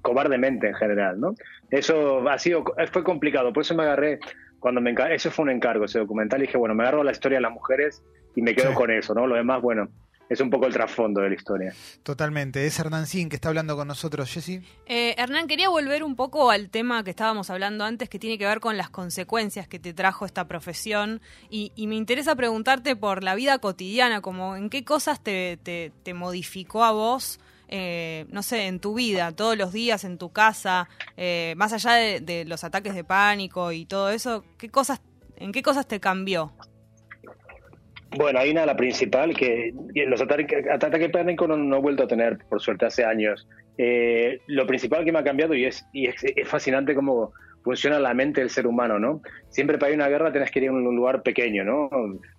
cobardemente 0.01 0.67
en 0.67 0.75
general, 0.75 1.19
¿no? 1.19 1.33
Eso 1.69 2.27
ha 2.27 2.37
sido, 2.37 2.63
fue 2.91 3.03
complicado, 3.03 3.53
por 3.53 3.61
eso 3.61 3.75
me 3.75 3.83
agarré 3.83 4.19
cuando 4.59 4.79
me 4.79 4.95
eso 5.11 5.29
fue 5.29 5.43
un 5.43 5.49
encargo 5.49 5.83
ese 5.83 5.99
documental 5.99 6.39
y 6.39 6.45
dije 6.45 6.57
bueno 6.57 6.73
me 6.73 6.83
agarro 6.83 7.01
a 7.01 7.03
la 7.03 7.11
historia 7.11 7.37
de 7.37 7.41
las 7.41 7.51
mujeres 7.51 8.01
y 8.33 8.41
me 8.41 8.55
quedo 8.55 8.73
con 8.73 8.91
eso 8.91 9.13
no 9.13 9.27
lo 9.27 9.35
demás 9.35 9.61
bueno 9.61 9.89
es 10.29 10.41
un 10.41 10.49
poco 10.49 10.65
el 10.65 10.73
trasfondo 10.73 11.21
de 11.21 11.29
la 11.29 11.35
historia. 11.35 11.73
Totalmente. 12.03 12.65
Es 12.65 12.79
Hernán 12.79 13.07
Sin 13.07 13.29
que 13.29 13.35
está 13.35 13.49
hablando 13.49 13.75
con 13.75 13.87
nosotros, 13.87 14.31
Jessy. 14.31 14.61
Eh, 14.85 15.15
Hernán, 15.17 15.47
quería 15.47 15.69
volver 15.69 16.03
un 16.03 16.15
poco 16.15 16.49
al 16.51 16.69
tema 16.69 17.03
que 17.03 17.11
estábamos 17.11 17.49
hablando 17.49 17.83
antes, 17.83 18.09
que 18.09 18.19
tiene 18.19 18.37
que 18.37 18.45
ver 18.45 18.59
con 18.59 18.77
las 18.77 18.89
consecuencias 18.89 19.67
que 19.67 19.79
te 19.79 19.93
trajo 19.93 20.25
esta 20.25 20.47
profesión. 20.47 21.21
Y, 21.49 21.71
me 21.87 21.95
interesa 21.95 22.35
preguntarte 22.35 22.95
por 22.95 23.23
la 23.23 23.35
vida 23.35 23.59
cotidiana, 23.59 24.21
como 24.21 24.55
en 24.55 24.69
qué 24.69 24.83
cosas 24.83 25.21
te, 25.21 25.57
te, 25.57 26.13
modificó 26.13 26.83
a 26.83 26.91
vos. 26.91 27.39
Eh, 27.67 28.25
no 28.29 28.43
sé, 28.43 28.67
en 28.67 28.79
tu 28.79 28.93
vida, 28.93 29.31
todos 29.31 29.57
los 29.57 29.73
días, 29.73 30.03
en 30.03 30.17
tu 30.17 30.31
casa, 30.31 30.89
eh, 31.17 31.53
más 31.57 31.73
allá 31.73 31.93
de, 31.93 32.19
de, 32.19 32.45
los 32.45 32.63
ataques 32.63 32.93
de 32.93 33.03
pánico 33.03 33.71
y 33.71 33.85
todo 33.85 34.09
eso, 34.11 34.43
¿qué 34.59 34.69
cosas, 34.69 35.01
¿en 35.37 35.51
qué 35.51 35.63
cosas 35.63 35.87
te 35.87 35.99
cambió? 35.99 36.53
Bueno, 38.15 38.39
hay 38.39 38.51
una, 38.51 38.65
la 38.65 38.75
principal, 38.75 39.35
que 39.35 39.73
los 39.93 40.21
ataques, 40.21 40.65
ataques 40.69 41.11
no, 41.47 41.57
no 41.57 41.77
he 41.77 41.81
vuelto 41.81 42.03
a 42.03 42.07
tener, 42.07 42.37
por 42.49 42.61
suerte, 42.61 42.85
hace 42.85 43.03
años. 43.03 43.47
Eh, 43.77 44.39
lo 44.47 44.67
principal 44.67 45.03
que 45.03 45.11
me 45.11 45.19
ha 45.19 45.23
cambiado, 45.23 45.55
y 45.55 45.65
es, 45.65 45.85
y 45.93 46.07
es, 46.07 46.23
fascinante 46.45 46.93
cómo 46.93 47.33
funciona 47.63 47.97
la 47.97 48.13
mente 48.13 48.41
del 48.41 48.49
ser 48.49 48.67
humano, 48.67 48.99
¿no? 48.99 49.21
Siempre 49.49 49.77
para 49.77 49.91
ir 49.91 49.95
a 49.95 50.03
una 50.03 50.09
guerra 50.09 50.31
tienes 50.31 50.51
que 50.51 50.59
ir 50.59 50.69
a 50.69 50.73
un 50.73 50.95
lugar 50.95 51.23
pequeño, 51.23 51.63
¿no? 51.63 51.89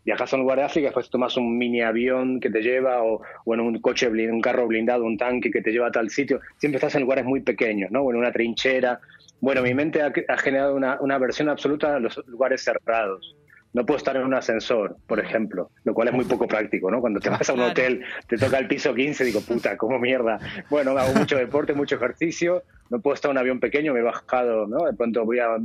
Viajas 0.05 0.33
a 0.33 0.37
un 0.37 0.43
lugar 0.43 0.59
de 0.59 0.65
África, 0.65 0.89
después 0.89 1.11
tomas 1.11 1.37
un 1.37 1.57
mini 1.57 1.81
avión 1.81 2.39
que 2.39 2.51
te 2.51 2.61
lleva, 2.61 3.03
o, 3.03 3.23
o 3.45 3.55
en 3.55 3.61
un 3.61 3.81
coche, 3.81 4.09
un 4.09 4.41
carro 4.41 4.69
blindado, 4.69 5.05
un 5.05 5.17
tanque 5.17 5.51
que 5.51 5.63
te 5.63 5.73
lleva 5.73 5.89
a 5.89 5.93
tal 5.93 6.11
sitio. 6.11 6.41
Siempre 6.59 6.77
estás 6.77 6.95
en 6.95 7.03
lugares 7.03 7.25
muy 7.25 7.41
pequeños, 7.41 7.91
¿no? 7.91 8.03
O 8.03 8.11
en 8.13 8.19
una 8.19 8.31
trinchera. 8.31 9.01
Bueno, 9.41 9.63
mi 9.63 9.75
mente 9.75 10.03
ha, 10.03 10.13
ha 10.29 10.37
generado 10.37 10.77
una, 10.77 11.01
una 11.01 11.19
versión 11.19 11.49
absoluta 11.49 11.97
a 11.97 12.01
los 12.01 12.23
lugares 12.29 12.63
cerrados 12.63 13.35
no 13.75 13.85
puedo 13.85 13.99
estar 13.99 14.17
en 14.17 14.25
un 14.25 14.35
ascensor, 14.35 14.97
por 15.07 15.19
ejemplo, 15.19 15.71
lo 15.83 15.95
cual 15.95 16.09
es 16.09 16.15
muy 16.15 16.25
poco 16.25 16.47
práctico, 16.47 16.91
¿no? 16.91 17.01
Cuando 17.01 17.19
te 17.19 17.29
vas 17.29 17.51
a 17.51 17.53
un 17.53 17.61
hotel, 17.61 18.05
te 18.29 18.39
toca 18.39 18.57
el 18.59 18.69
piso 18.69 18.95
15, 18.95 19.25
digo, 19.25 19.41
puta, 19.41 19.77
¿cómo 19.77 19.99
mierda? 19.99 20.39
Bueno, 20.71 20.97
hago 20.97 21.13
mucho 21.13 21.37
deporte, 21.37 21.75
mucho 21.75 21.97
ejercicio, 21.97 22.63
no 22.89 23.01
puedo 23.01 23.15
estar 23.15 23.31
en 23.31 23.33
un 23.33 23.39
avión 23.39 23.61
pequeño, 23.61 23.93
me 23.93 23.99
he 23.99 24.03
bajado, 24.05 24.69
¿no? 24.69 24.85
De 24.85 24.93
pronto 24.93 25.25
voy 25.25 25.41
a, 25.41 25.57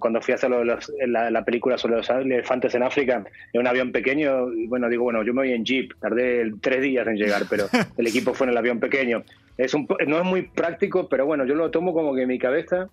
cuando 0.00 0.20
fui 0.20 0.32
a 0.32 0.34
hacer 0.34 0.50
la, 0.50 1.44
película 1.44 1.78
sobre 1.78 1.96
los 1.96 2.10
elefantes 2.10 2.74
en 2.74 2.82
África, 2.82 3.24
en 3.52 3.60
un 3.60 3.66
avión 3.68 3.92
pequeño, 3.92 4.48
bueno, 4.66 4.88
digo, 4.88 5.04
bueno, 5.04 5.22
yo 5.22 5.32
me 5.32 5.42
voy 5.42 5.52
en 5.52 5.64
jeep, 5.64 5.92
tardé 6.00 6.52
tres 6.60 6.82
días 6.82 7.06
en 7.06 7.16
llegar, 7.16 7.44
pero 7.48 7.66
el 7.96 8.06
equipo 8.08 8.34
fue 8.34 8.46
en 8.46 8.50
el 8.50 8.58
avión 8.58 8.80
pequeño. 8.80 9.22
Es 9.56 9.74
un, 9.74 9.86
no 10.08 10.18
es 10.18 10.24
muy 10.24 10.42
práctico, 10.42 11.08
pero 11.08 11.24
bueno, 11.24 11.44
yo 11.44 11.54
lo 11.54 11.70
tomo 11.70 11.92
como 11.92 12.16
que 12.16 12.26
mi 12.26 12.40
cabeza 12.40 12.88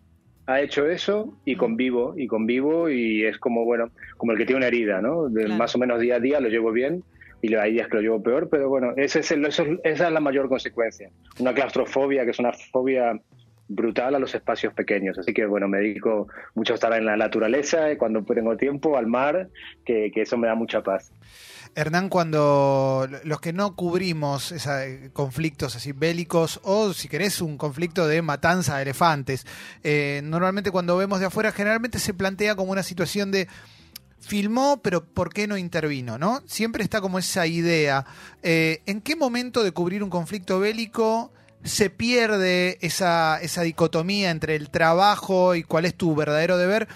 ha 0.47 0.61
hecho 0.61 0.87
eso 0.87 1.37
y 1.45 1.55
convivo, 1.55 2.13
y 2.17 2.27
convivo 2.27 2.89
y 2.89 3.23
es 3.25 3.37
como, 3.37 3.65
bueno, 3.65 3.91
como 4.17 4.31
el 4.31 4.37
que 4.37 4.45
tiene 4.45 4.57
una 4.57 4.67
herida, 4.67 5.01
¿no? 5.01 5.29
Más 5.57 5.75
o 5.75 5.77
menos 5.79 5.99
día 5.99 6.15
a 6.15 6.19
día 6.19 6.39
lo 6.39 6.49
llevo 6.49 6.71
bien 6.71 7.03
y 7.41 7.53
hay 7.55 7.73
días 7.73 7.87
que 7.87 7.97
lo 7.97 8.01
llevo 8.01 8.23
peor, 8.23 8.49
pero 8.49 8.69
bueno, 8.69 8.93
ese 8.97 9.19
es 9.19 9.31
esa 9.31 9.63
es 9.83 9.99
la 9.99 10.19
mayor 10.19 10.47
consecuencia. 10.47 11.09
Una 11.39 11.53
claustrofobia, 11.53 12.23
que 12.23 12.31
es 12.31 12.39
una 12.39 12.53
fobia 12.53 13.19
brutal 13.71 14.15
a 14.15 14.19
los 14.19 14.35
espacios 14.35 14.73
pequeños. 14.73 15.17
Así 15.17 15.33
que 15.33 15.45
bueno, 15.45 15.67
me 15.67 15.79
dedico 15.79 16.27
mucho 16.55 16.73
a 16.73 16.75
estar 16.75 16.93
en 16.93 17.05
la 17.05 17.15
naturaleza, 17.15 17.97
cuando 17.97 18.23
tengo 18.23 18.57
tiempo, 18.57 18.97
al 18.97 19.07
mar, 19.07 19.49
que, 19.85 20.11
eso 20.15 20.37
me 20.37 20.47
da 20.47 20.55
mucha 20.55 20.83
paz. 20.83 21.11
Hernán, 21.73 22.09
cuando 22.09 23.07
los 23.23 23.39
que 23.39 23.53
no 23.53 23.75
cubrimos 23.75 24.51
esos 24.51 24.73
conflictos 25.13 25.75
así 25.77 25.93
bélicos 25.93 26.59
o 26.63 26.93
si 26.93 27.07
querés 27.07 27.41
un 27.41 27.57
conflicto 27.57 28.07
de 28.07 28.21
matanza 28.21 28.75
de 28.75 28.81
elefantes, 28.83 29.47
eh, 29.83 30.21
normalmente 30.23 30.69
cuando 30.69 30.97
vemos 30.97 31.21
de 31.21 31.27
afuera 31.27 31.53
generalmente 31.53 31.97
se 31.99 32.13
plantea 32.13 32.55
como 32.55 32.73
una 32.73 32.83
situación 32.83 33.31
de 33.31 33.47
filmó, 34.19 34.81
pero 34.83 35.03
¿por 35.03 35.33
qué 35.33 35.47
no 35.47 35.57
intervino? 35.57 36.17
¿no? 36.17 36.41
Siempre 36.45 36.83
está 36.83 36.99
como 36.99 37.19
esa 37.19 37.47
idea. 37.47 38.05
Eh, 38.43 38.81
¿En 38.85 39.01
qué 39.01 39.15
momento 39.15 39.63
de 39.63 39.71
cubrir 39.71 40.03
un 40.03 40.09
conflicto 40.09 40.59
bélico 40.59 41.31
se 41.63 41.89
pierde 41.89 42.77
esa, 42.81 43.39
esa 43.41 43.61
dicotomía 43.61 44.31
entre 44.31 44.55
el 44.55 44.69
trabajo 44.69 45.55
y 45.55 45.63
cuál 45.63 45.85
es 45.85 45.95
tu 45.95 46.15
verdadero 46.15 46.57
deber? 46.57 46.87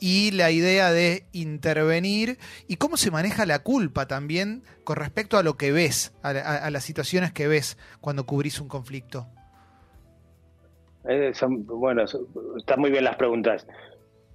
y 0.00 0.30
la 0.32 0.50
idea 0.50 0.92
de 0.92 1.24
intervenir 1.32 2.38
y 2.66 2.76
cómo 2.76 2.96
se 2.96 3.10
maneja 3.10 3.46
la 3.46 3.60
culpa 3.60 4.06
también 4.06 4.62
con 4.84 4.96
respecto 4.96 5.38
a 5.38 5.42
lo 5.42 5.56
que 5.56 5.72
ves, 5.72 6.14
a, 6.22 6.70
las 6.70 6.84
situaciones 6.84 7.32
que 7.32 7.48
ves 7.48 7.78
cuando 8.00 8.26
cubrís 8.26 8.60
un 8.60 8.68
conflicto. 8.68 9.26
Eh, 11.08 11.32
bueno, 11.64 12.04
están 12.56 12.80
muy 12.80 12.90
bien 12.90 13.04
las 13.04 13.16
preguntas. 13.16 13.66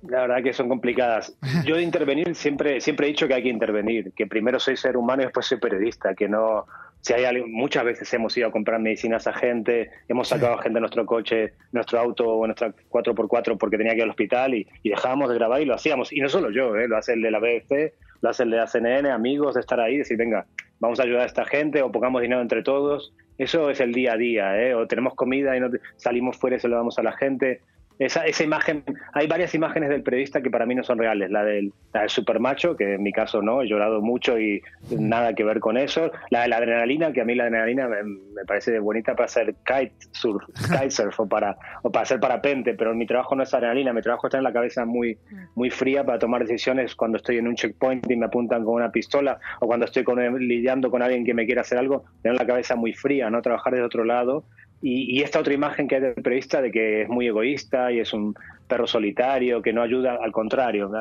La 0.01 0.21
verdad 0.21 0.43
que 0.43 0.53
son 0.53 0.67
complicadas. 0.67 1.33
Yo 1.65 1.77
de 1.77 1.83
intervenir 1.83 2.35
siempre, 2.35 2.81
siempre 2.81 3.07
he 3.07 3.09
dicho 3.09 3.27
que 3.27 3.35
hay 3.35 3.43
que 3.43 3.49
intervenir, 3.49 4.11
que 4.13 4.27
primero 4.27 4.59
soy 4.59 4.75
ser 4.75 4.97
humano 4.97 5.21
y 5.21 5.25
después 5.25 5.45
soy 5.45 5.59
periodista, 5.59 6.13
que 6.13 6.27
no, 6.27 6.65
si 7.03 7.11
hay 7.11 7.25
alguien, 7.25 7.51
muchas 7.51 7.83
veces 7.83 8.13
hemos 8.13 8.35
ido 8.37 8.47
a 8.47 8.51
comprar 8.51 8.79
medicinas 8.79 9.27
a 9.27 9.33
gente, 9.33 9.91
hemos 10.07 10.29
sacado 10.29 10.53
a 10.53 10.61
gente 10.61 10.75
de 10.75 10.79
nuestro 10.79 11.05
coche, 11.05 11.51
nuestro 11.73 11.99
auto 11.99 12.25
o 12.25 12.45
nuestra 12.47 12.73
4x4 12.89 13.57
porque 13.57 13.77
tenía 13.77 13.91
que 13.91 13.97
ir 13.97 14.03
al 14.03 14.11
hospital 14.11 14.53
y, 14.53 14.65
dejábamos 14.85 15.27
de 15.27 15.35
grabar 15.35 15.61
y 15.61 15.65
lo 15.65 15.73
hacíamos. 15.75 16.13
Y 16.13 16.21
no 16.21 16.29
solo 16.29 16.49
yo, 16.49 16.77
¿eh? 16.77 16.87
lo 16.87 16.95
hace 16.95 17.11
el 17.11 17.21
de 17.21 17.29
la 17.29 17.39
BFC, 17.39 17.93
lo 18.21 18.29
hace 18.29 18.43
el 18.43 18.51
de 18.51 18.57
la 18.57 18.67
CNN, 18.67 19.11
amigos 19.11 19.55
de 19.55 19.59
estar 19.59 19.81
ahí, 19.81 19.97
decir, 19.97 20.15
venga, 20.15 20.45
vamos 20.79 21.01
a 21.01 21.03
ayudar 21.03 21.23
a 21.23 21.25
esta 21.25 21.43
gente 21.43 21.81
o 21.81 21.91
pongamos 21.91 22.21
dinero 22.21 22.41
entre 22.41 22.63
todos. 22.63 23.13
Eso 23.37 23.69
es 23.69 23.81
el 23.81 23.91
día 23.91 24.13
a 24.13 24.17
día, 24.17 24.57
¿eh? 24.61 24.73
o 24.73 24.87
tenemos 24.87 25.13
comida 25.13 25.57
y 25.57 25.59
no 25.59 25.71
salimos 25.97 26.37
fuera 26.37 26.55
y 26.55 26.61
se 26.61 26.69
lo 26.69 26.77
damos 26.77 26.97
a 26.99 27.03
la 27.03 27.11
gente. 27.11 27.59
Esa, 27.99 28.25
esa 28.25 28.43
imagen, 28.43 28.83
hay 29.13 29.27
varias 29.27 29.53
imágenes 29.53 29.89
del 29.89 30.03
periodista 30.03 30.41
que 30.41 30.49
para 30.49 30.65
mí 30.65 30.75
no 30.75 30.83
son 30.83 30.97
reales. 30.97 31.29
La 31.29 31.43
del, 31.43 31.71
la 31.93 32.01
del 32.01 32.09
supermacho, 32.09 32.75
que 32.75 32.95
en 32.95 33.03
mi 33.03 33.11
caso 33.11 33.41
no, 33.41 33.61
he 33.61 33.67
llorado 33.67 34.01
mucho 34.01 34.39
y 34.39 34.61
nada 34.89 35.33
que 35.33 35.43
ver 35.43 35.59
con 35.59 35.77
eso. 35.77 36.11
La 36.29 36.41
de 36.41 36.47
la 36.47 36.57
adrenalina, 36.57 37.13
que 37.13 37.21
a 37.21 37.25
mí 37.25 37.35
la 37.35 37.45
adrenalina 37.45 37.87
me, 37.87 38.45
parece 38.45 38.79
bonita 38.79 39.15
para 39.15 39.25
hacer 39.25 39.55
kitesurf, 39.65 40.43
kitesurf 40.71 41.19
o, 41.19 41.27
para, 41.27 41.55
o 41.83 41.91
para 41.91 42.03
hacer 42.03 42.19
parapente, 42.19 42.73
pero 42.73 42.93
mi 42.95 43.05
trabajo 43.05 43.35
no 43.35 43.43
es 43.43 43.53
adrenalina, 43.53 43.93
mi 43.93 44.01
trabajo 44.01 44.27
está 44.27 44.37
en 44.37 44.43
la 44.43 44.53
cabeza 44.53 44.85
muy, 44.85 45.17
muy 45.55 45.69
fría 45.69 46.03
para 46.03 46.19
tomar 46.19 46.41
decisiones 46.41 46.95
cuando 46.95 47.17
estoy 47.17 47.37
en 47.37 47.47
un 47.47 47.55
checkpoint 47.55 48.09
y 48.09 48.15
me 48.15 48.25
apuntan 48.25 48.63
con 48.63 48.75
una 48.75 48.91
pistola 48.91 49.39
o 49.59 49.67
cuando 49.67 49.85
estoy 49.85 50.03
con, 50.03 50.19
lidiando 50.39 50.89
con 50.89 51.01
alguien 51.01 51.25
que 51.25 51.33
me 51.33 51.45
quiere 51.45 51.61
hacer 51.61 51.77
algo, 51.77 52.05
tener 52.21 52.37
la 52.37 52.45
cabeza 52.45 52.75
muy 52.75 52.93
fría, 52.93 53.29
no 53.29 53.41
trabajar 53.41 53.75
de 53.75 53.83
otro 53.83 54.03
lado 54.03 54.45
y, 54.85 55.21
esta 55.21 55.39
otra 55.39 55.53
imagen 55.53 55.87
que 55.87 55.95
hay 55.95 56.01
del 56.01 56.13
periodista 56.15 56.61
de 56.61 56.69
que 56.69 57.03
es 57.03 57.09
muy 57.09 57.27
egoísta 57.27 57.89
y 57.91 57.99
es 57.99 58.11
un 58.11 58.35
perro 58.67 58.85
solitario, 58.85 59.61
que 59.61 59.71
no 59.71 59.81
ayuda, 59.81 60.19
al 60.21 60.33
contrario. 60.33 60.91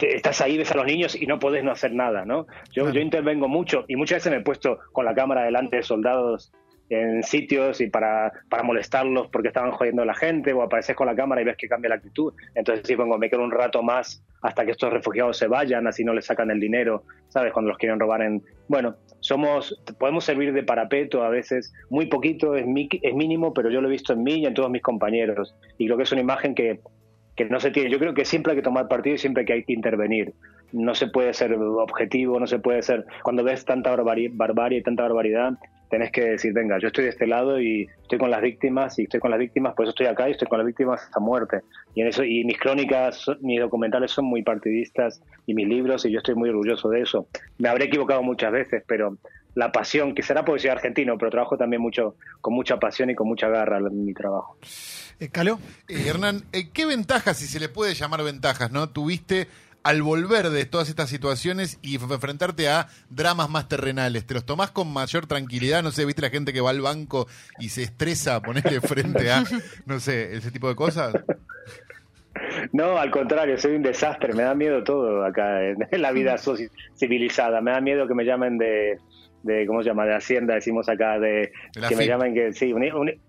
Estás 0.00 0.40
ahí, 0.40 0.56
ves 0.56 0.70
a 0.70 0.76
los 0.76 0.86
niños 0.86 1.20
y 1.20 1.26
no 1.26 1.40
podés 1.40 1.64
no 1.64 1.72
hacer 1.72 1.92
nada, 1.92 2.24
¿no? 2.24 2.46
Yo, 2.72 2.90
yo 2.90 3.00
intervengo 3.00 3.48
mucho 3.48 3.84
y 3.88 3.96
muchas 3.96 4.18
veces 4.18 4.32
me 4.32 4.38
he 4.38 4.42
puesto 4.42 4.78
con 4.92 5.04
la 5.04 5.14
cámara 5.14 5.42
delante 5.42 5.76
de 5.76 5.82
soldados 5.82 6.52
en 6.90 7.22
sitios 7.22 7.80
y 7.80 7.88
para, 7.88 8.32
para 8.48 8.62
molestarlos 8.62 9.28
porque 9.28 9.48
estaban 9.48 9.72
jodiendo 9.72 10.02
a 10.02 10.06
la 10.06 10.14
gente 10.14 10.52
o 10.52 10.62
apareces 10.62 10.96
con 10.96 11.06
la 11.06 11.14
cámara 11.14 11.42
y 11.42 11.44
ves 11.44 11.56
que 11.56 11.68
cambia 11.68 11.90
la 11.90 11.96
actitud. 11.96 12.32
Entonces 12.54 12.86
sí, 12.86 12.94
vengo, 12.94 13.18
me 13.18 13.28
quedo 13.28 13.42
un 13.42 13.50
rato 13.50 13.82
más 13.82 14.22
hasta 14.42 14.64
que 14.64 14.70
estos 14.70 14.92
refugiados 14.92 15.36
se 15.36 15.48
vayan, 15.48 15.86
así 15.86 16.04
no 16.04 16.14
les 16.14 16.26
sacan 16.26 16.50
el 16.50 16.60
dinero, 16.60 17.02
¿sabes? 17.28 17.52
Cuando 17.52 17.70
los 17.70 17.78
quieren 17.78 17.98
robar 17.98 18.22
en... 18.22 18.42
Bueno, 18.68 18.96
somos, 19.20 19.82
podemos 19.98 20.24
servir 20.24 20.52
de 20.52 20.62
parapeto 20.62 21.24
a 21.24 21.28
veces, 21.28 21.74
muy 21.90 22.06
poquito, 22.06 22.54
es, 22.54 22.64
es 23.02 23.14
mínimo, 23.14 23.52
pero 23.52 23.70
yo 23.70 23.80
lo 23.80 23.88
he 23.88 23.92
visto 23.92 24.12
en 24.12 24.22
mí 24.22 24.34
y 24.34 24.46
en 24.46 24.54
todos 24.54 24.70
mis 24.70 24.82
compañeros. 24.82 25.56
Y 25.76 25.86
creo 25.86 25.96
que 25.96 26.04
es 26.04 26.12
una 26.12 26.20
imagen 26.20 26.54
que, 26.54 26.80
que 27.36 27.46
no 27.46 27.58
se 27.60 27.70
tiene. 27.70 27.90
Yo 27.90 27.98
creo 27.98 28.14
que 28.14 28.24
siempre 28.24 28.52
hay 28.52 28.58
que 28.58 28.62
tomar 28.62 28.88
partido 28.88 29.16
y 29.16 29.18
siempre 29.18 29.44
que 29.44 29.54
hay 29.54 29.64
que 29.64 29.72
intervenir. 29.72 30.34
No 30.72 30.94
se 30.94 31.08
puede 31.08 31.32
ser 31.34 31.54
objetivo, 31.54 32.38
no 32.38 32.46
se 32.46 32.58
puede 32.58 32.82
ser... 32.82 33.06
Cuando 33.22 33.42
ves 33.42 33.64
tanta 33.64 33.90
barbarie 33.90 34.78
y 34.78 34.82
tanta 34.82 35.02
barbaridad, 35.02 35.54
tenés 35.88 36.12
que 36.12 36.22
decir, 36.22 36.52
venga, 36.52 36.78
yo 36.78 36.88
estoy 36.88 37.04
de 37.04 37.10
este 37.10 37.26
lado 37.26 37.60
y 37.60 37.88
estoy 38.02 38.18
con 38.18 38.30
las 38.30 38.42
víctimas 38.42 38.98
y 38.98 39.04
estoy 39.04 39.20
con 39.20 39.30
las 39.30 39.40
víctimas, 39.40 39.74
por 39.74 39.84
eso 39.84 39.90
estoy 39.90 40.06
acá 40.06 40.28
y 40.28 40.32
estoy 40.32 40.48
con 40.48 40.58
las 40.58 40.66
víctimas 40.66 41.02
hasta 41.02 41.20
muerte. 41.20 41.60
Y 41.94 42.02
en 42.02 42.08
eso 42.08 42.24
y 42.24 42.44
mis 42.44 42.58
crónicas, 42.58 43.26
mis 43.40 43.60
documentales 43.60 44.10
son 44.10 44.26
muy 44.26 44.42
partidistas 44.42 45.20
y 45.46 45.54
mis 45.54 45.68
libros 45.68 46.04
y 46.04 46.12
yo 46.12 46.18
estoy 46.18 46.34
muy 46.34 46.50
orgulloso 46.50 46.88
de 46.88 47.02
eso. 47.02 47.26
Me 47.58 47.68
habré 47.68 47.86
equivocado 47.86 48.22
muchas 48.22 48.52
veces, 48.52 48.82
pero 48.86 49.16
la 49.54 49.72
pasión, 49.72 50.14
que 50.14 50.22
será 50.22 50.44
porque 50.44 50.60
soy 50.60 50.70
argentino, 50.70 51.18
pero 51.18 51.30
trabajo 51.30 51.56
también 51.56 51.82
mucho 51.82 52.14
con 52.40 52.54
mucha 52.54 52.78
pasión 52.78 53.10
y 53.10 53.14
con 53.14 53.26
mucha 53.26 53.48
garra 53.48 53.78
en 53.78 54.04
mi 54.04 54.14
trabajo. 54.14 54.56
Eh, 55.20 55.30
¿Calo? 55.30 55.58
Eh, 55.88 56.04
Hernán, 56.06 56.44
eh, 56.52 56.68
¿qué 56.72 56.86
ventajas, 56.86 57.38
si 57.38 57.46
se 57.46 57.58
le 57.58 57.68
puede 57.68 57.94
llamar 57.94 58.22
ventajas, 58.22 58.70
no 58.70 58.90
tuviste 58.90 59.48
al 59.82 60.02
volver 60.02 60.50
de 60.50 60.66
todas 60.66 60.88
estas 60.88 61.08
situaciones 61.08 61.78
y 61.82 61.96
enfrentarte 61.96 62.68
a 62.68 62.88
dramas 63.10 63.48
más 63.48 63.68
terrenales? 63.68 64.26
¿Te 64.26 64.34
los 64.34 64.44
tomás 64.44 64.70
con 64.70 64.92
mayor 64.92 65.26
tranquilidad? 65.26 65.82
No 65.82 65.90
sé, 65.90 66.04
¿viste 66.04 66.22
la 66.22 66.30
gente 66.30 66.52
que 66.52 66.60
va 66.60 66.70
al 66.70 66.80
banco 66.80 67.26
y 67.58 67.70
se 67.70 67.82
estresa 67.82 68.36
a 68.36 68.42
ponerle 68.42 68.80
frente 68.80 69.30
a, 69.30 69.44
no 69.86 70.00
sé, 70.00 70.36
ese 70.36 70.50
tipo 70.50 70.68
de 70.68 70.76
cosas? 70.76 71.14
No, 72.72 72.98
al 72.98 73.10
contrario, 73.10 73.58
soy 73.58 73.76
un 73.76 73.82
desastre, 73.82 74.34
me 74.34 74.42
da 74.42 74.54
miedo 74.54 74.84
todo 74.84 75.24
acá 75.24 75.62
en 75.64 76.02
la 76.02 76.12
vida 76.12 76.36
civilizada, 76.96 77.60
me 77.60 77.72
da 77.72 77.80
miedo 77.80 78.06
que 78.06 78.14
me 78.14 78.24
llamen 78.24 78.58
de, 78.58 78.98
de 79.42 79.66
¿cómo 79.66 79.82
se 79.82 79.88
llama? 79.88 80.04
de 80.04 80.14
Hacienda, 80.14 80.54
decimos 80.54 80.88
acá, 80.88 81.18
de, 81.18 81.52
que 81.88 81.96
me 81.96 82.06
llamen 82.06 82.34
que 82.34 82.52
sí, 82.52 82.74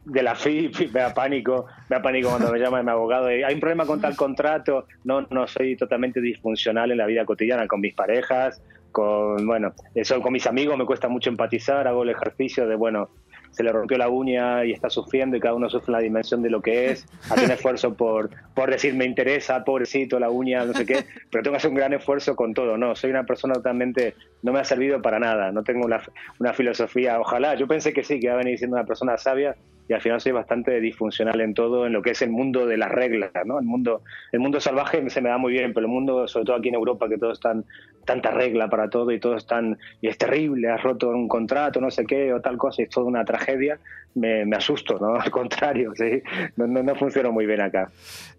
de 0.05 0.23
la 0.23 0.35
FIP, 0.35 0.75
me 0.93 0.99
da 1.01 1.13
pánico, 1.13 1.65
me 1.89 1.97
da 1.97 2.01
pánico 2.01 2.29
cuando 2.29 2.51
me 2.51 2.59
llaman 2.59 2.85
mi 2.85 2.91
abogado, 2.91 3.27
hay 3.27 3.53
un 3.53 3.59
problema 3.59 3.85
con 3.85 4.01
tal 4.01 4.15
contrato, 4.15 4.85
no, 5.03 5.21
no 5.29 5.47
soy 5.47 5.75
totalmente 5.75 6.21
disfuncional 6.21 6.91
en 6.91 6.97
la 6.97 7.05
vida 7.05 7.25
cotidiana 7.25 7.67
con 7.67 7.81
mis 7.81 7.93
parejas, 7.93 8.61
con, 8.91 9.45
bueno, 9.45 9.73
eso 9.93 10.19
con 10.21 10.33
mis 10.33 10.47
amigos 10.47 10.77
me 10.77 10.85
cuesta 10.85 11.07
mucho 11.07 11.29
empatizar, 11.29 11.87
hago 11.87 12.03
el 12.03 12.09
ejercicio 12.09 12.67
de, 12.67 12.75
bueno, 12.75 13.09
se 13.51 13.63
le 13.63 13.71
rompió 13.71 13.97
la 13.97 14.09
uña 14.09 14.65
y 14.65 14.71
está 14.71 14.89
sufriendo 14.89 15.37
y 15.37 15.39
cada 15.39 15.55
uno 15.55 15.69
sufre 15.69 15.91
la 15.91 15.99
dimensión 15.99 16.41
de 16.41 16.49
lo 16.49 16.61
que 16.61 16.91
es, 16.91 17.05
hace 17.29 17.45
un 17.45 17.51
esfuerzo 17.51 17.93
por, 17.93 18.29
por 18.53 18.69
decir 18.69 18.93
me 18.93 19.05
interesa, 19.05 19.63
pobrecito, 19.63 20.19
la 20.19 20.29
uña, 20.29 20.65
no 20.65 20.73
sé 20.73 20.85
qué, 20.85 21.05
pero 21.31 21.43
tengo 21.43 21.53
que 21.53 21.57
hacer 21.57 21.69
un 21.69 21.77
gran 21.77 21.93
esfuerzo 21.93 22.35
con 22.35 22.53
todo, 22.53 22.77
no, 22.77 22.95
soy 22.95 23.09
una 23.09 23.25
persona 23.25 23.53
totalmente, 23.55 24.15
no 24.43 24.53
me 24.53 24.59
ha 24.59 24.63
servido 24.63 25.01
para 25.01 25.19
nada, 25.19 25.51
no 25.51 25.63
tengo 25.63 25.85
una, 25.85 26.01
una 26.39 26.53
filosofía, 26.53 27.19
ojalá, 27.19 27.55
yo 27.55 27.67
pensé 27.67 27.93
que 27.93 28.03
sí, 28.03 28.19
que 28.19 28.27
iba 28.27 28.35
a 28.35 28.37
venir 28.37 28.57
siendo 28.57 28.77
una 28.77 28.85
persona 28.85 29.17
sabia 29.17 29.55
y 29.89 29.93
al 29.93 30.01
final 30.01 30.21
soy 30.21 30.31
bastante 30.31 30.79
disfuncional 30.79 31.41
en 31.41 31.55
todo, 31.55 31.87
en 31.87 31.93
lo 31.93 32.03
que 32.03 32.11
es 32.11 32.21
el 32.21 32.29
mundo 32.29 32.67
de 32.67 32.77
las 32.77 32.91
reglas, 32.91 33.31
¿no? 33.43 33.57
El 33.57 33.65
mundo, 33.65 34.03
el 34.31 34.39
mundo 34.39 34.59
salvaje 34.59 35.09
se 35.09 35.19
me 35.19 35.29
da 35.29 35.39
muy 35.39 35.51
bien, 35.51 35.73
pero 35.73 35.87
el 35.87 35.91
mundo, 35.91 36.27
sobre 36.27 36.45
todo 36.45 36.57
aquí 36.57 36.69
en 36.69 36.75
Europa, 36.75 37.09
que 37.09 37.17
todo 37.17 37.31
es 37.31 37.39
tan, 37.39 37.65
tanta 38.05 38.29
regla 38.29 38.69
para 38.69 38.87
todo 38.87 39.11
y 39.11 39.19
todo 39.19 39.35
es 39.35 39.47
tan, 39.47 39.79
y 39.99 40.07
es 40.07 40.17
terrible, 40.17 40.69
has 40.69 40.83
roto 40.83 41.09
un 41.09 41.27
contrato, 41.27 41.81
no 41.81 41.89
sé 41.89 42.05
qué, 42.05 42.31
o 42.31 42.39
tal 42.39 42.55
cosa, 42.57 42.83
y 42.83 42.85
es 42.85 42.91
toda 42.91 43.07
una 43.07 43.25
tragedia, 43.25 43.79
me, 44.15 44.45
me 44.45 44.55
asusto, 44.55 44.97
¿no? 44.99 45.15
Al 45.19 45.31
contrario, 45.31 45.93
¿sí? 45.95 46.21
No, 46.55 46.67
no, 46.67 46.83
no 46.83 46.95
funciona 46.95 47.29
muy 47.29 47.45
bien 47.45 47.61
acá. 47.61 47.89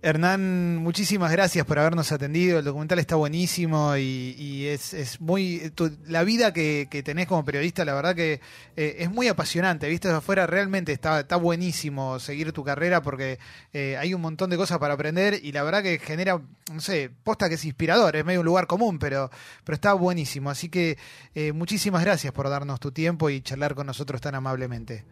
Hernán, 0.02 0.78
muchísimas 0.78 1.30
gracias 1.30 1.64
por 1.66 1.78
habernos 1.78 2.10
atendido. 2.12 2.58
El 2.58 2.64
documental 2.64 2.98
está 2.98 3.16
buenísimo 3.16 3.96
y, 3.96 4.66
es, 4.66 4.94
es, 4.94 5.20
muy. 5.20 5.72
la 6.06 6.24
vida 6.24 6.52
que, 6.52 6.86
tenés 7.04 7.26
como 7.26 7.44
periodista, 7.44 7.84
la 7.84 7.94
verdad 7.94 8.14
que 8.14 8.40
eh, 8.76 8.96
es 8.98 9.10
muy 9.10 9.28
apasionante. 9.28 9.88
Viste 9.88 10.08
desde 10.08 10.18
afuera, 10.18 10.46
realmente 10.46 10.92
está, 10.92 11.20
está 11.20 11.36
buenísimo 11.40 12.18
seguir 12.18 12.52
tu 12.52 12.62
carrera 12.62 13.02
porque 13.02 13.38
eh, 13.72 13.96
hay 13.96 14.14
un 14.14 14.20
montón 14.20 14.50
de 14.50 14.56
cosas 14.56 14.78
para 14.78 14.94
aprender 14.94 15.34
y 15.42 15.52
la 15.52 15.62
verdad 15.62 15.82
que 15.82 15.98
genera, 15.98 16.40
no 16.72 16.80
sé, 16.80 17.10
posta 17.24 17.48
que 17.48 17.56
es 17.56 17.64
inspirador, 17.64 18.14
es 18.16 18.24
medio 18.24 18.40
un 18.40 18.46
lugar 18.46 18.66
común, 18.66 18.98
pero, 18.98 19.30
pero 19.64 19.74
está 19.74 19.94
buenísimo. 19.94 20.50
Así 20.50 20.68
que 20.68 20.96
eh, 21.34 21.52
muchísimas 21.52 22.04
gracias 22.04 22.32
por 22.32 22.48
darnos 22.48 22.78
tu 22.78 22.92
tiempo 22.92 23.30
y 23.30 23.40
charlar 23.40 23.74
con 23.74 23.86
nosotros 23.86 24.20
tan 24.20 24.34
amablemente. 24.34 25.04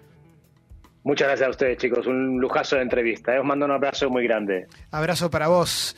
Muchas 1.05 1.29
gracias 1.29 1.47
a 1.47 1.51
ustedes, 1.51 1.79
chicos. 1.79 2.07
Un 2.07 2.39
lujazo 2.39 2.77
de 2.77 2.83
entrevista. 2.83 3.35
¿eh? 3.35 3.39
Os 3.39 3.45
mando 3.45 3.65
un 3.65 3.73
abrazo 3.73 4.11
muy 4.11 4.25
grande. 4.25 4.67
Abrazo 4.91 5.31
para 5.31 5.49
vos. 5.49 5.97